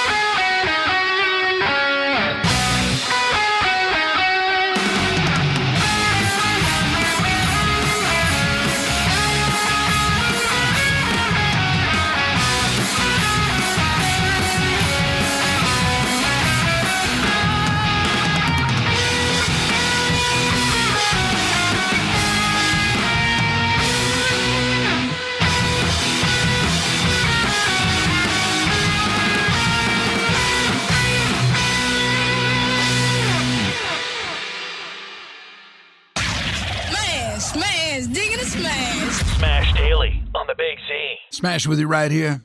Smash 41.47 41.68
with 41.68 41.78
you 41.78 41.86
right 41.86 42.11
here. 42.11 42.42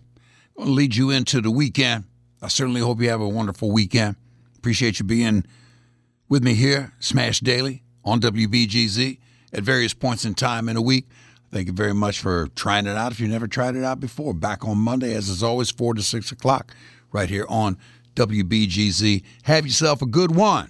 Going 0.56 0.68
to 0.68 0.74
lead 0.76 0.96
you 0.96 1.10
into 1.10 1.42
the 1.42 1.50
weekend. 1.50 2.04
I 2.40 2.50
certainly 2.50 2.82
hope 2.82 3.02
you 3.02 3.10
have 3.10 3.20
a 3.20 3.28
wonderful 3.28 3.72
weekend. 3.72 4.16
Appreciate 4.56 5.00
you 5.00 5.06
being 5.06 5.44
with 6.30 6.44
me 6.44 6.54
here, 6.54 6.94
Smash 7.00 7.40
Daily 7.40 7.82
on 8.06 8.22
WBGZ 8.22 9.18
at 9.54 9.64
various 9.64 9.96
points 9.96 10.24
in 10.24 10.36
time 10.36 10.70
in 10.70 10.78
a 10.78 10.84
week. 10.84 11.08
Thank 11.52 11.66
you 11.66 11.74
very 11.74 11.96
much 11.96 12.20
for 12.20 12.46
trying 12.50 12.86
it 12.86 12.96
out. 12.96 13.12
If 13.12 13.20
you 13.20 13.28
never 13.28 13.48
tried 13.48 13.76
it 13.76 13.84
out 13.84 14.00
before, 14.00 14.36
back 14.36 14.68
on 14.68 14.78
Monday, 14.78 15.16
as 15.16 15.30
is 15.30 15.42
always, 15.42 15.72
4 15.72 15.96
to 15.96 16.04
6 16.04 16.32
o'clock, 16.32 16.76
right 17.12 17.28
here 17.28 17.48
on 17.50 17.80
WBGZ. 18.14 19.24
Have 19.46 19.66
yourself 19.66 20.04
a 20.04 20.06
good 20.06 20.36
one. 20.36 20.70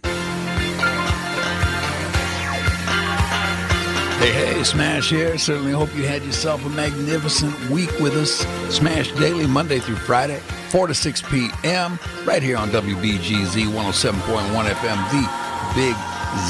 Hey, 4.22 4.54
hey, 4.54 4.64
Smash 4.64 5.10
here. 5.10 5.36
Certainly 5.36 5.72
hope 5.72 5.96
you 5.96 6.06
had 6.06 6.24
yourself 6.24 6.64
a 6.64 6.70
magnificent 6.70 7.60
week 7.72 7.90
with 8.00 8.14
us. 8.16 8.46
Smash 8.70 9.12
Daily, 9.14 9.48
Monday 9.48 9.80
through 9.80 9.96
Friday, 9.96 10.38
4 10.70 10.86
to 10.86 10.94
6 10.94 11.24
p.m., 11.24 11.98
right 12.24 12.44
here 12.44 12.56
on 12.56 12.70
WBGZ 12.70 13.66
107.1 13.66 14.70
FM, 14.70 15.10
the 15.10 15.74
Big 15.74 15.96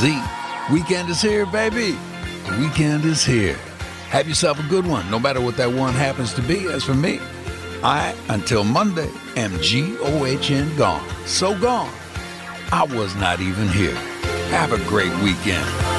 Z. 0.01 0.21
Weekend 0.69 1.09
is 1.09 1.21
here, 1.21 1.45
baby. 1.45 1.97
Weekend 2.59 3.05
is 3.05 3.23
here. 3.23 3.55
Have 4.09 4.27
yourself 4.27 4.59
a 4.59 4.67
good 4.67 4.85
one, 4.85 5.09
no 5.09 5.17
matter 5.17 5.39
what 5.39 5.55
that 5.55 5.71
one 5.71 5.93
happens 5.93 6.33
to 6.33 6.41
be. 6.41 6.67
As 6.67 6.83
for 6.83 6.93
me, 6.93 7.21
I, 7.83 8.13
until 8.27 8.65
Monday, 8.65 9.09
am 9.37 9.57
G 9.61 9.95
O 10.01 10.25
H 10.25 10.51
N 10.51 10.75
gone. 10.75 11.07
So 11.25 11.57
gone, 11.57 11.93
I 12.73 12.83
was 12.83 13.15
not 13.15 13.39
even 13.39 13.69
here. 13.69 13.95
Have 14.49 14.73
a 14.73 14.89
great 14.89 15.15
weekend. 15.23 15.90